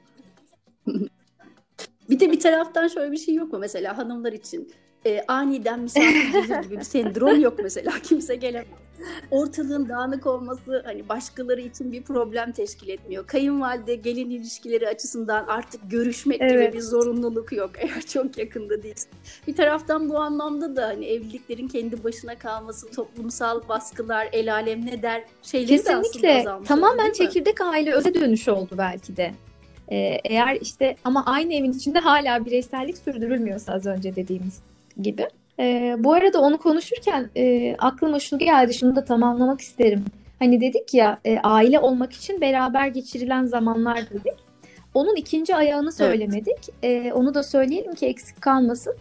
bir 2.09 2.19
de 2.19 2.31
bir 2.31 2.39
taraftan 2.39 2.87
şöyle 2.87 3.11
bir 3.11 3.17
şey 3.17 3.35
yok 3.35 3.53
mu 3.53 3.59
mesela 3.59 3.97
hanımlar 3.97 4.33
için? 4.33 4.73
E, 5.05 5.23
aniden 5.27 5.79
misafir 5.79 6.63
gibi 6.63 6.77
bir 6.79 6.83
sendrom 6.83 7.41
yok 7.41 7.59
mesela. 7.63 7.91
Kimse 8.03 8.35
gelemez. 8.35 8.67
Ortalığın 9.31 9.89
dağınık 9.89 10.27
olması 10.27 10.81
hani 10.85 11.09
başkaları 11.09 11.61
için 11.61 11.91
bir 11.91 12.03
problem 12.03 12.51
teşkil 12.51 12.89
etmiyor. 12.89 13.27
Kayınvalide 13.27 13.95
gelin 13.95 14.29
ilişkileri 14.29 14.87
açısından 14.87 15.45
artık 15.47 15.91
görüşmek 15.91 16.41
evet. 16.41 16.67
gibi 16.67 16.77
bir 16.77 16.83
zorunluluk 16.83 17.51
yok 17.51 17.71
eğer 17.77 18.01
çok 18.01 18.37
yakında 18.37 18.83
değilsin. 18.83 19.09
Bir 19.47 19.55
taraftan 19.55 20.09
bu 20.09 20.17
anlamda 20.17 20.75
da 20.75 20.87
hani 20.87 21.05
evliliklerin 21.05 21.67
kendi 21.67 22.03
başına 22.03 22.35
kalması, 22.37 22.91
toplumsal 22.91 23.67
baskılar, 23.69 24.29
el 24.31 24.53
alem 24.53 24.85
ne 24.85 25.01
der 25.01 25.23
şeyleri 25.41 25.67
Kesinlikle. 25.67 26.27
de 26.27 26.49
aslında 26.49 26.63
Tamamen 26.63 27.11
çekirdek 27.11 27.61
aile 27.61 27.93
öze 27.93 28.13
dönüş 28.13 28.47
oldu 28.47 28.75
belki 28.77 29.17
de. 29.17 29.33
Ee, 29.91 29.95
eğer 30.23 30.57
işte 30.61 30.95
ama 31.03 31.25
aynı 31.25 31.53
evin 31.53 31.71
içinde 31.71 31.99
hala 31.99 32.45
bireysellik 32.45 32.97
sürdürülmüyorsa 32.97 33.73
az 33.73 33.85
önce 33.85 34.15
dediğimiz 34.15 34.61
gibi. 35.01 35.27
E, 35.59 35.95
bu 35.99 36.13
arada 36.13 36.41
onu 36.41 36.57
konuşurken 36.57 37.29
e, 37.37 37.75
aklıma 37.79 38.19
şunu 38.19 38.39
geldi, 38.39 38.73
şunu 38.73 38.95
da 38.95 39.03
tamamlamak 39.03 39.61
isterim. 39.61 40.05
Hani 40.39 40.61
dedik 40.61 40.93
ya 40.93 41.19
e, 41.25 41.39
aile 41.39 41.79
olmak 41.79 42.13
için 42.13 42.41
beraber 42.41 42.87
geçirilen 42.87 43.45
zamanlar 43.45 44.09
dedik. 44.09 44.33
Onun 44.93 45.15
ikinci 45.15 45.55
ayağını 45.55 45.91
söylemedik. 45.91 46.57
Evet. 46.83 47.05
E, 47.05 47.13
onu 47.13 47.33
da 47.33 47.43
söyleyelim 47.43 47.93
ki 47.93 48.05
eksik 48.05 48.41
kalmasın. 48.41 48.95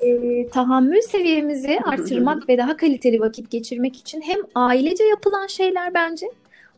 E, 0.00 0.48
tahammül 0.48 1.00
seviyemizi 1.00 1.78
artırmak 1.84 2.48
ve 2.48 2.58
daha 2.58 2.76
kaliteli 2.76 3.20
vakit 3.20 3.50
geçirmek 3.50 3.96
için 3.96 4.20
hem 4.20 4.38
ailece 4.54 5.04
yapılan 5.04 5.46
şeyler 5.46 5.94
bence 5.94 6.26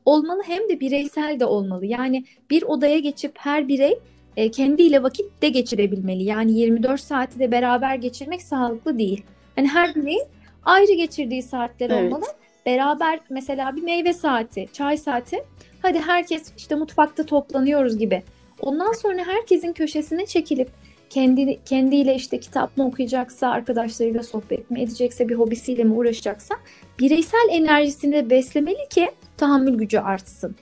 olmalı 0.04 0.42
hem 0.46 0.68
de 0.68 0.80
bireysel 0.80 1.40
de 1.40 1.44
olmalı. 1.44 1.86
Yani 1.86 2.24
bir 2.50 2.62
odaya 2.62 2.98
geçip 2.98 3.32
her 3.38 3.68
birey 3.68 3.98
e, 4.36 4.50
kendiyle 4.50 5.02
vakit 5.02 5.42
de 5.42 5.48
geçirebilmeli. 5.48 6.24
Yani 6.24 6.52
24 6.52 7.00
saati 7.00 7.38
de 7.38 7.52
beraber 7.52 7.94
geçirmek 7.94 8.42
sağlıklı 8.42 8.98
değil. 8.98 9.24
Hani 9.56 9.68
her 9.68 9.94
bireyin 9.94 10.24
ayrı 10.64 10.92
geçirdiği 10.92 11.42
saatler 11.42 11.90
evet. 11.90 12.12
olmalı. 12.12 12.24
Beraber 12.66 13.20
mesela 13.30 13.76
bir 13.76 13.82
meyve 13.82 14.12
saati, 14.12 14.68
çay 14.72 14.96
saati. 14.96 15.44
Hadi 15.82 15.98
herkes 15.98 16.52
işte 16.56 16.74
mutfakta 16.74 17.26
toplanıyoruz 17.26 17.98
gibi. 17.98 18.22
Ondan 18.60 18.92
sonra 18.92 19.24
herkesin 19.26 19.72
köşesine 19.72 20.26
çekilip 20.26 20.68
kendi 21.10 21.64
kendiyle 21.64 22.14
işte 22.14 22.40
kitap 22.40 22.76
mı 22.76 22.86
okuyacaksa, 22.86 23.48
arkadaşlarıyla 23.48 24.22
sohbet 24.22 24.70
mi 24.70 24.82
edecekse, 24.82 25.28
bir 25.28 25.34
hobisiyle 25.34 25.84
mi 25.84 25.94
uğraşacaksa 25.94 26.54
bireysel 26.98 27.48
enerjisini 27.50 28.12
de 28.12 28.30
beslemeli 28.30 28.88
ki 28.90 29.10
tahammül 29.36 29.78
gücü 29.78 29.98
artsın. 29.98 30.56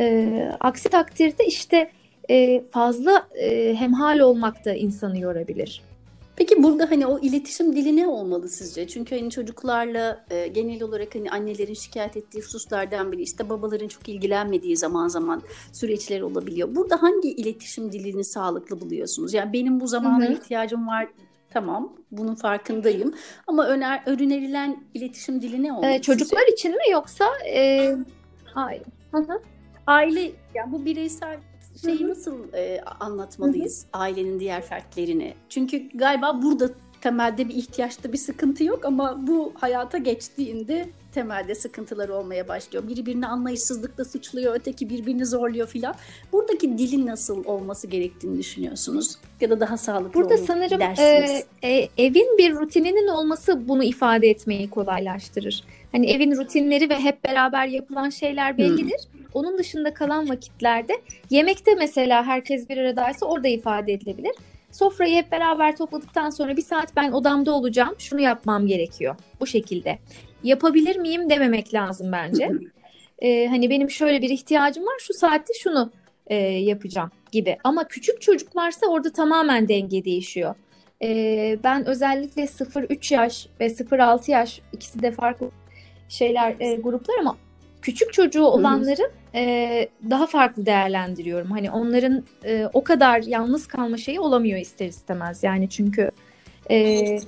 Ee, 0.00 0.50
aksi 0.60 0.88
takdirde 0.88 1.46
işte 1.46 1.90
e, 2.30 2.64
fazla 2.70 3.28
e, 3.34 3.74
hemhal 3.74 4.18
olmak 4.18 4.64
da 4.64 4.74
insanı 4.74 5.18
yorabilir. 5.18 5.82
Peki 6.36 6.62
burada 6.62 6.90
hani 6.90 7.06
o 7.06 7.18
iletişim 7.18 7.76
dili 7.76 7.96
ne 7.96 8.06
olmalı 8.06 8.48
sizce? 8.48 8.88
Çünkü 8.88 9.18
hani 9.18 9.30
çocuklarla 9.30 10.24
e, 10.30 10.46
genel 10.46 10.82
olarak 10.82 11.14
hani 11.14 11.30
annelerin 11.30 11.74
şikayet 11.74 12.16
ettiği 12.16 12.38
hususlardan 12.38 13.12
biri 13.12 13.22
işte 13.22 13.48
babaların 13.48 13.88
çok 13.88 14.08
ilgilenmediği 14.08 14.76
zaman 14.76 15.08
zaman 15.08 15.42
süreçler 15.72 16.20
olabiliyor. 16.20 16.74
Burada 16.74 17.02
hangi 17.02 17.32
iletişim 17.32 17.92
dilini 17.92 18.24
sağlıklı 18.24 18.80
buluyorsunuz? 18.80 19.34
Yani 19.34 19.52
benim 19.52 19.80
bu 19.80 19.86
zamana 19.86 20.26
ihtiyacım 20.26 20.88
var 20.88 21.08
Tamam, 21.54 21.92
bunun 22.10 22.34
farkındayım. 22.34 23.14
Ama 23.46 23.66
öner, 23.66 24.02
önerilen 24.06 24.84
iletişim 24.94 25.42
dili 25.42 25.62
ne 25.62 25.72
olmalı? 25.72 25.90
Ee, 25.90 26.02
çocuklar 26.02 26.40
sizce? 26.40 26.52
için 26.52 26.70
mi 26.70 26.92
yoksa? 26.92 27.24
E... 27.46 27.94
Hayır. 28.44 28.82
Aile, 29.86 30.32
yani 30.54 30.72
bu 30.72 30.84
bireysel 30.84 31.38
şeyi 31.84 32.08
nasıl 32.08 32.52
e, 32.52 32.80
anlatmalıyız 33.00 33.86
ailenin 33.92 34.40
diğer 34.40 34.62
fertlerini? 34.62 35.34
Çünkü 35.48 35.88
galiba 35.94 36.42
burada 36.42 36.70
temelde 37.04 37.48
bir 37.48 37.54
ihtiyaçta 37.54 38.12
bir 38.12 38.18
sıkıntı 38.18 38.64
yok 38.64 38.84
ama 38.84 39.26
bu 39.26 39.52
hayata 39.54 39.98
geçtiğinde 39.98 40.88
temelde 41.14 41.54
sıkıntılar 41.54 42.08
olmaya 42.08 42.48
başlıyor. 42.48 42.88
Biri 42.88 43.06
birini 43.06 43.26
anlayışsızlıkla 43.26 44.04
suçluyor, 44.04 44.54
öteki 44.54 44.90
birbirini 44.90 45.26
zorluyor 45.26 45.68
filan. 45.68 45.94
Buradaki 46.32 46.78
dilin 46.78 47.06
nasıl 47.06 47.44
olması 47.44 47.86
gerektiğini 47.86 48.38
düşünüyorsunuz? 48.38 49.16
Ya 49.40 49.50
da 49.50 49.60
daha 49.60 49.76
sağlıklı 49.76 50.14
Burada 50.20 50.38
sanırım 50.38 50.80
e, 50.98 51.42
e, 51.62 51.88
evin 51.98 52.38
bir 52.38 52.54
rutininin 52.54 53.08
olması 53.08 53.68
bunu 53.68 53.84
ifade 53.84 54.30
etmeyi 54.30 54.70
kolaylaştırır. 54.70 55.64
Hani 55.92 56.10
evin 56.10 56.36
rutinleri 56.36 56.90
ve 56.90 57.00
hep 57.00 57.24
beraber 57.24 57.66
yapılan 57.66 58.10
şeyler 58.10 58.58
bellidir. 58.58 59.08
Hmm. 59.12 59.20
Onun 59.34 59.58
dışında 59.58 59.94
kalan 59.94 60.28
vakitlerde 60.28 60.92
yemekte 61.30 61.74
mesela 61.74 62.24
herkes 62.24 62.68
bir 62.68 62.78
aradaysa 62.78 63.26
orada 63.26 63.48
ifade 63.48 63.92
edilebilir. 63.92 64.32
Sofrayı 64.74 65.16
hep 65.16 65.32
beraber 65.32 65.76
topladıktan 65.76 66.30
sonra 66.30 66.56
bir 66.56 66.62
saat 66.62 66.96
ben 66.96 67.12
odamda 67.12 67.52
olacağım. 67.52 67.94
Şunu 67.98 68.20
yapmam 68.20 68.66
gerekiyor. 68.66 69.16
Bu 69.40 69.46
şekilde. 69.46 69.98
Yapabilir 70.42 70.96
miyim 70.96 71.30
dememek 71.30 71.74
lazım 71.74 72.12
bence. 72.12 72.50
ee, 73.18 73.46
hani 73.46 73.70
benim 73.70 73.90
şöyle 73.90 74.22
bir 74.22 74.30
ihtiyacım 74.30 74.84
var. 74.84 74.98
Şu 74.98 75.14
saatte 75.14 75.52
şunu 75.62 75.92
e, 76.26 76.36
yapacağım 76.44 77.10
gibi. 77.32 77.56
Ama 77.64 77.88
küçük 77.88 78.22
çocuk 78.22 78.56
varsa 78.56 78.86
orada 78.86 79.12
tamamen 79.12 79.68
denge 79.68 80.04
değişiyor. 80.04 80.54
Ee, 81.02 81.58
ben 81.64 81.86
özellikle 81.86 82.42
0-3 82.42 83.14
yaş 83.14 83.46
ve 83.60 83.66
0-6 83.66 84.30
yaş 84.30 84.60
ikisi 84.72 85.02
de 85.02 85.10
farklı 85.10 85.50
şeyler 86.08 86.56
e, 86.60 86.74
gruplar 86.74 87.18
ama 87.20 87.36
küçük 87.84 88.12
çocuğu 88.12 88.44
olanların 88.44 89.10
e, 89.34 89.88
daha 90.10 90.26
farklı 90.26 90.66
değerlendiriyorum. 90.66 91.50
Hani 91.50 91.70
onların 91.70 92.24
e, 92.44 92.68
o 92.72 92.84
kadar 92.84 93.22
yalnız 93.22 93.66
kalma 93.66 93.96
şeyi 93.96 94.20
olamıyor 94.20 94.58
ister 94.58 94.86
istemez. 94.86 95.42
Yani 95.42 95.68
çünkü 95.68 96.10
e, 96.70 97.18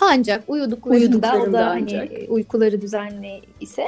ancak 0.00 0.44
uyuduklarında 0.48 1.42
o 1.42 1.52
da 1.52 1.66
hani 1.66 2.26
uykuları 2.28 2.80
düzenli 2.80 3.40
ise 3.60 3.84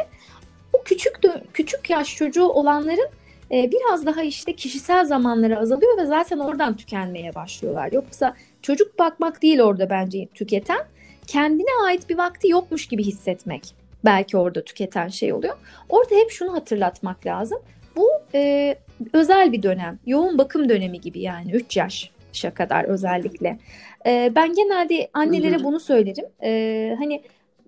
o 0.73 0.83
küçük 0.83 1.19
küçük 1.53 1.91
yaş 1.91 2.17
çocuğu 2.17 2.49
olanların 2.49 3.09
e, 3.53 3.71
biraz 3.71 4.07
daha 4.07 4.23
işte 4.23 4.53
kişisel 4.53 5.05
zamanları 5.05 5.59
azalıyor 5.59 5.99
ve 5.99 6.07
zaten 6.07 6.39
oradan 6.39 6.77
tükenmeye 6.77 7.35
başlıyorlar. 7.35 7.93
Yoksa 7.93 8.35
çocuk 8.63 8.99
bakmak 8.99 9.43
değil 9.43 9.61
orada 9.61 9.91
bence 9.91 10.27
tüketen 10.35 10.81
kendine 11.27 11.85
ait 11.87 12.11
bir 12.11 12.19
vakti 12.19 12.49
yokmuş 12.49 12.87
gibi 12.87 13.05
hissetmek 13.05 13.80
belki 14.05 14.37
orada 14.37 14.65
tüketen 14.65 15.09
şey 15.09 15.33
oluyor. 15.33 15.57
Orada 15.89 16.15
hep 16.15 16.31
şunu 16.31 16.55
hatırlatmak 16.55 17.27
lazım. 17.27 17.59
Bu 17.97 18.09
e, 18.35 18.75
özel 19.13 19.53
bir 19.53 19.63
dönem. 19.63 19.99
Yoğun 20.07 20.39
bakım 20.39 20.69
dönemi 20.69 21.01
gibi 21.01 21.21
yani 21.21 21.53
3 21.53 21.77
yaşa 21.77 22.55
kadar 22.55 22.85
özellikle. 22.85 23.59
E, 24.07 24.33
ben 24.35 24.55
genelde 24.55 25.11
annelere 25.15 25.57
Hı-hı. 25.57 25.65
bunu 25.65 25.81
söylerim. 25.81 26.27
E, 26.43 26.97
hani 26.99 27.23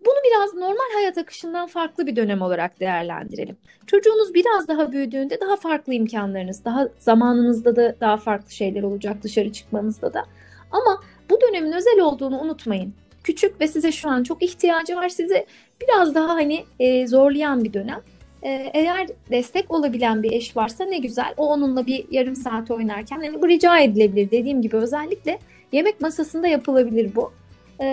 bunu 0.07 0.14
biraz 0.27 0.55
normal 0.55 0.95
hayat 0.95 1.18
akışından 1.18 1.66
farklı 1.66 2.07
bir 2.07 2.16
dönem 2.16 2.42
olarak 2.42 2.81
değerlendirelim. 2.81 3.57
Çocuğunuz 3.87 4.35
biraz 4.35 4.68
daha 4.68 4.92
büyüdüğünde 4.92 5.40
daha 5.40 5.57
farklı 5.57 5.95
imkanlarınız, 5.95 6.64
daha 6.64 6.88
zamanınızda 6.99 7.77
da 7.77 7.97
daha 8.01 8.16
farklı 8.16 8.51
şeyler 8.51 8.83
olacak 8.83 9.16
dışarı 9.23 9.53
çıkmanızda 9.53 10.14
da. 10.14 10.25
Ama 10.71 11.01
bu 11.31 11.40
dönemin 11.40 11.73
özel 11.73 12.01
olduğunu 12.01 12.40
unutmayın. 12.40 12.95
Küçük 13.25 13.61
ve 13.61 13.69
size 13.69 13.93
şu 13.93 14.09
an 14.09 14.23
çok 14.23 14.43
ihtiyacı 14.43 14.97
var. 14.97 15.09
Size 15.09 15.47
biraz 15.81 16.15
daha 16.15 16.29
hani 16.29 16.65
e, 16.81 17.07
zorlayan 17.07 17.65
bir 17.65 17.73
dönem. 17.73 18.01
E, 18.43 18.71
eğer 18.75 19.07
destek 19.31 19.71
olabilen 19.71 20.23
bir 20.23 20.33
eş 20.33 20.57
varsa 20.57 20.85
ne 20.85 20.99
güzel. 20.99 21.35
O 21.37 21.47
onunla 21.49 21.87
bir 21.87 22.05
yarım 22.11 22.37
saat 22.37 22.71
oynarken 22.71 23.17
hani 23.17 23.43
bu 23.43 23.49
rica 23.49 23.79
edilebilir. 23.79 24.31
Dediğim 24.31 24.63
gibi 24.63 24.77
özellikle 24.77 25.39
yemek 25.73 26.01
masasında 26.01 26.47
yapılabilir 26.47 27.15
bu. 27.17 27.33
E, 27.81 27.87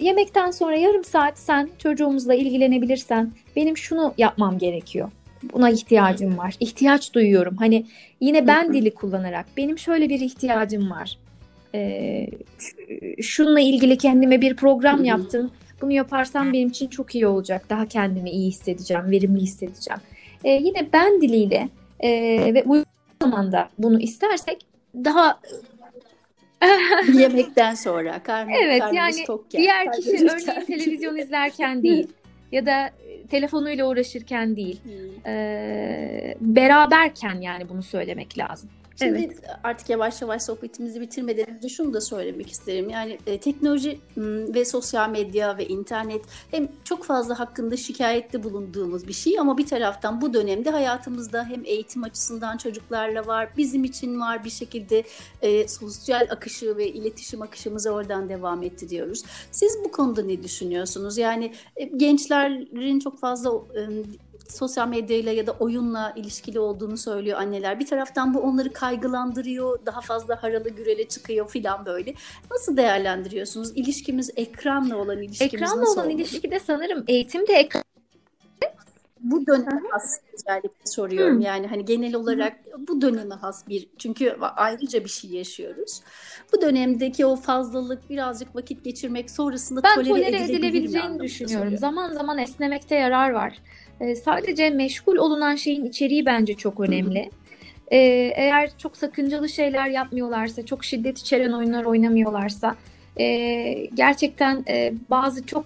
yemekten 0.00 0.50
sonra 0.50 0.76
yarım 0.76 1.04
saat 1.04 1.38
sen 1.38 1.68
çocuğumuzla 1.78 2.34
ilgilenebilirsen 2.34 3.32
benim 3.56 3.76
şunu 3.76 4.14
yapmam 4.18 4.58
gerekiyor. 4.58 5.10
Buna 5.52 5.70
ihtiyacım 5.70 6.38
var. 6.38 6.54
İhtiyaç 6.60 7.14
duyuyorum. 7.14 7.56
Hani 7.56 7.86
yine 8.20 8.46
ben 8.46 8.72
dili 8.72 8.94
kullanarak 8.94 9.46
benim 9.56 9.78
şöyle 9.78 10.08
bir 10.08 10.20
ihtiyacım 10.20 10.90
var. 10.90 11.18
Ee, 11.74 12.26
şununla 13.22 13.60
ilgili 13.60 13.98
kendime 13.98 14.40
bir 14.40 14.56
program 14.56 15.04
yaptım. 15.04 15.50
Bunu 15.82 15.92
yaparsam 15.92 16.52
benim 16.52 16.68
için 16.68 16.88
çok 16.88 17.14
iyi 17.14 17.26
olacak. 17.26 17.70
Daha 17.70 17.86
kendimi 17.86 18.30
iyi 18.30 18.48
hissedeceğim, 18.48 19.10
verimli 19.10 19.40
hissedeceğim. 19.40 20.00
Ee, 20.44 20.50
yine 20.50 20.92
ben 20.92 21.20
diliyle 21.20 21.68
e, 22.00 22.10
ve 22.54 22.62
uygun 22.62 22.86
zamanda 23.22 23.68
bunu 23.78 24.00
istersek 24.00 24.66
daha 24.94 25.40
yemekten 27.14 27.74
sonra 27.74 28.22
karnı, 28.22 28.52
evet 28.64 28.82
yani 28.92 29.24
tokken, 29.24 29.60
diğer 29.60 29.92
kişi 29.92 30.10
örneğin 30.10 30.66
televizyon 30.66 31.16
izlerken 31.16 31.82
değil 31.82 32.08
ya 32.52 32.66
da 32.66 32.90
telefonuyla 33.30 33.86
uğraşırken 33.86 34.56
değil 34.56 34.80
hmm. 34.84 35.32
e, 35.32 36.34
beraberken 36.40 37.40
yani 37.40 37.68
bunu 37.68 37.82
söylemek 37.82 38.38
lazım. 38.38 38.70
Şimdi 38.98 39.18
evet. 39.18 39.38
artık 39.64 39.90
yavaş 39.90 40.22
yavaş 40.22 40.42
sohbetimizi 40.42 41.00
bitirmeden 41.00 41.56
önce 41.56 41.68
şunu 41.68 41.94
da 41.94 42.00
söylemek 42.00 42.50
isterim. 42.50 42.90
Yani 42.90 43.18
e, 43.26 43.40
teknoloji 43.40 44.00
ve 44.54 44.64
sosyal 44.64 45.10
medya 45.10 45.58
ve 45.58 45.66
internet 45.66 46.22
hem 46.50 46.68
çok 46.84 47.04
fazla 47.04 47.38
hakkında 47.38 47.76
şikayette 47.76 48.42
bulunduğumuz 48.42 49.08
bir 49.08 49.12
şey 49.12 49.38
ama 49.38 49.58
bir 49.58 49.66
taraftan 49.66 50.20
bu 50.20 50.34
dönemde 50.34 50.70
hayatımızda 50.70 51.44
hem 51.44 51.64
eğitim 51.64 52.04
açısından 52.04 52.56
çocuklarla 52.56 53.26
var, 53.26 53.48
bizim 53.56 53.84
için 53.84 54.20
var 54.20 54.44
bir 54.44 54.50
şekilde 54.50 55.04
e, 55.42 55.68
sosyal 55.68 56.26
akışı 56.30 56.76
ve 56.76 56.88
iletişim 56.88 57.42
akışımızı 57.42 57.90
oradan 57.90 58.28
devam 58.28 58.62
ettiriyoruz. 58.62 59.22
Siz 59.50 59.78
bu 59.84 59.92
konuda 59.92 60.22
ne 60.22 60.42
düşünüyorsunuz? 60.42 61.18
Yani 61.18 61.52
e, 61.76 61.84
gençlerin 61.84 63.00
çok 63.00 63.18
fazla 63.20 63.50
e, 63.50 63.82
sosyal 64.48 64.88
medyayla 64.88 65.32
ya 65.32 65.46
da 65.46 65.52
oyunla 65.52 66.12
ilişkili 66.16 66.58
olduğunu 66.58 66.96
söylüyor 66.96 67.38
anneler. 67.38 67.80
Bir 67.80 67.86
taraftan 67.86 68.34
bu 68.34 68.40
onları 68.40 68.72
kaygılandırıyor, 68.72 69.86
daha 69.86 70.00
fazla 70.00 70.42
haralı 70.42 70.68
gürele 70.68 71.08
çıkıyor 71.08 71.48
filan 71.48 71.86
böyle. 71.86 72.14
Nasıl 72.50 72.76
değerlendiriyorsunuz? 72.76 73.72
İlişkimiz 73.74 74.30
ekranla 74.36 74.96
olan 74.96 75.22
ilişkimiz 75.22 75.54
ekranla 75.54 75.80
nasıl 75.80 75.92
olan 75.92 76.06
olmalı? 76.06 76.20
ilişkide 76.20 76.60
sanırım 76.60 77.04
eğitimde 77.08 77.52
ekran 77.52 77.82
bu 79.22 79.46
döneme 79.46 79.88
has 79.90 80.20
özellikle 80.34 80.84
soruyorum. 80.84 81.34
Hmm. 81.34 81.40
Yani 81.40 81.66
hani 81.66 81.84
genel 81.84 82.14
olarak 82.14 82.56
bu 82.78 83.00
döneme 83.00 83.34
has 83.34 83.68
bir 83.68 83.88
çünkü 83.98 84.36
ayrıca 84.40 85.04
bir 85.04 85.08
şey 85.08 85.30
yaşıyoruz. 85.30 86.00
Bu 86.52 86.62
dönemdeki 86.62 87.26
o 87.26 87.36
fazlalık 87.36 88.10
birazcık 88.10 88.56
vakit 88.56 88.84
geçirmek 88.84 89.30
sonrasında 89.30 89.82
ben 89.82 89.94
tolere, 89.94 90.08
tolere 90.08 90.44
edilebileceğini 90.44 91.20
düşünüyorum. 91.20 91.58
Soruyorum. 91.58 91.78
Zaman 91.78 92.12
zaman 92.12 92.38
esnemekte 92.38 92.94
yarar 92.94 93.30
var. 93.30 93.58
Ee, 94.00 94.14
sadece 94.16 94.70
meşgul 94.70 95.16
olunan 95.16 95.54
şeyin 95.54 95.84
içeriği 95.84 96.26
bence 96.26 96.54
çok 96.54 96.80
önemli. 96.80 97.30
Ee, 97.92 97.96
eğer 98.36 98.70
çok 98.78 98.96
sakıncalı 98.96 99.48
şeyler 99.48 99.88
yapmıyorlarsa, 99.88 100.66
çok 100.66 100.84
şiddet 100.84 101.18
içeren 101.18 101.52
oyunlar 101.52 101.84
oynamıyorlarsa, 101.84 102.76
e, 103.16 103.88
gerçekten 103.94 104.64
e, 104.68 104.92
bazı 105.10 105.46
çok 105.46 105.64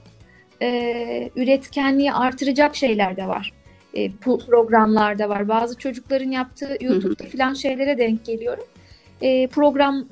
e, 0.63 1.31
üretkenliği 1.37 2.13
artıracak 2.13 2.77
şeyler 2.77 3.17
de 3.17 3.29
var. 3.29 3.53
E, 3.95 4.13
programlarda 4.13 5.29
var. 5.29 5.49
Bazı 5.49 5.79
çocukların 5.79 6.31
yaptığı 6.31 6.79
YouTube'da 6.81 7.25
falan 7.25 7.55
şeylere 7.55 7.99
denk 7.99 8.25
geliyorum. 8.25 8.65
E, 9.23 9.47
program 9.47 10.05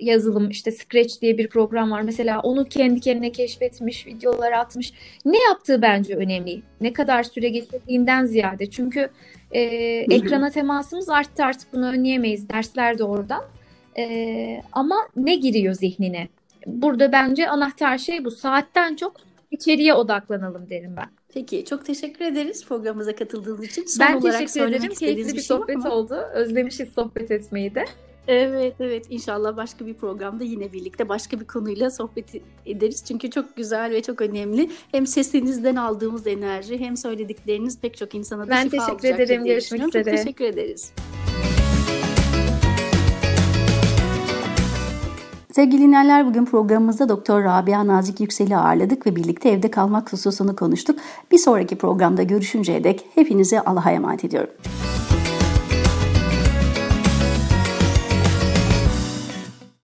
yazılım 0.00 0.50
işte 0.50 0.70
Scratch 0.70 1.20
diye 1.20 1.38
bir 1.38 1.48
program 1.48 1.90
var. 1.90 2.02
Mesela 2.02 2.40
onu 2.40 2.64
kendi 2.64 3.00
kendine 3.00 3.32
keşfetmiş, 3.32 4.06
videolar 4.06 4.52
atmış. 4.52 4.92
Ne 5.24 5.38
yaptığı 5.38 5.82
bence 5.82 6.16
önemli. 6.16 6.62
Ne 6.80 6.92
kadar 6.92 7.22
süre 7.22 7.48
geçirdiğinden 7.48 8.26
ziyade. 8.26 8.70
Çünkü 8.70 9.10
e, 9.52 9.60
ekrana 10.10 10.50
temasımız 10.50 11.08
arttı 11.08 11.44
artık 11.44 11.72
bunu 11.72 11.86
önleyemeyiz. 11.86 12.48
Dersler 12.48 12.98
de 12.98 13.04
oradan. 13.04 13.44
E, 13.98 14.62
ama 14.72 14.96
ne 15.16 15.34
giriyor 15.34 15.74
zihnine? 15.74 16.28
Burada 16.66 17.12
bence 17.12 17.48
anahtar 17.48 17.98
şey 17.98 18.24
bu. 18.24 18.30
Saatten 18.30 18.96
çok 18.96 19.16
içeriye 19.50 19.94
odaklanalım 19.94 20.70
derim 20.70 20.94
ben. 20.96 21.08
Peki 21.34 21.64
çok 21.64 21.86
teşekkür 21.86 22.24
ederiz 22.24 22.64
programımıza 22.66 23.14
katıldığınız 23.14 23.64
için. 23.64 23.84
Son 23.84 24.06
ben 24.06 24.20
teşekkür 24.20 24.68
ederim. 24.68 24.94
Keyifli 24.94 25.22
bir, 25.22 25.28
bir 25.28 25.32
şey 25.32 25.42
sohbet 25.42 25.86
oldu. 25.86 26.14
Özlemişiz 26.34 26.88
sohbet 26.88 27.30
etmeyi 27.30 27.74
de. 27.74 27.84
Evet 28.28 28.74
evet 28.80 29.06
inşallah 29.10 29.56
başka 29.56 29.86
bir 29.86 29.94
programda 29.94 30.44
yine 30.44 30.72
birlikte 30.72 31.08
başka 31.08 31.40
bir 31.40 31.44
konuyla 31.44 31.90
sohbet 31.90 32.24
ederiz. 32.66 33.04
Çünkü 33.04 33.30
çok 33.30 33.56
güzel 33.56 33.90
ve 33.90 34.02
çok 34.02 34.20
önemli. 34.20 34.70
Hem 34.92 35.06
sesinizden 35.06 35.76
aldığımız 35.76 36.26
enerji 36.26 36.80
hem 36.80 36.96
söyledikleriniz 36.96 37.80
pek 37.80 37.96
çok 37.96 38.14
insana 38.14 38.46
da 38.46 38.50
ben 38.50 38.68
şifa 38.68 38.96
teşekkür 38.96 39.22
ederim. 39.22 39.44
Görüşmek 39.44 39.88
üzere. 39.88 40.04
Çok 40.04 40.16
teşekkür 40.16 40.44
ederiz. 40.44 40.92
Sevgili 45.52 45.82
dinleyenler 45.82 46.26
bugün 46.26 46.44
programımızda 46.44 47.08
Doktor 47.08 47.44
Rabia 47.44 47.86
Nazik 47.86 48.20
Yüksel'i 48.20 48.56
ağırladık 48.56 49.06
ve 49.06 49.16
birlikte 49.16 49.48
evde 49.48 49.70
kalmak 49.70 50.12
hususunu 50.12 50.56
konuştuk. 50.56 50.98
Bir 51.30 51.38
sonraki 51.38 51.78
programda 51.78 52.22
görüşünceye 52.22 52.84
dek 52.84 53.06
hepinize 53.14 53.60
Allah'a 53.60 53.90
emanet 53.90 54.24
ediyorum. 54.24 54.50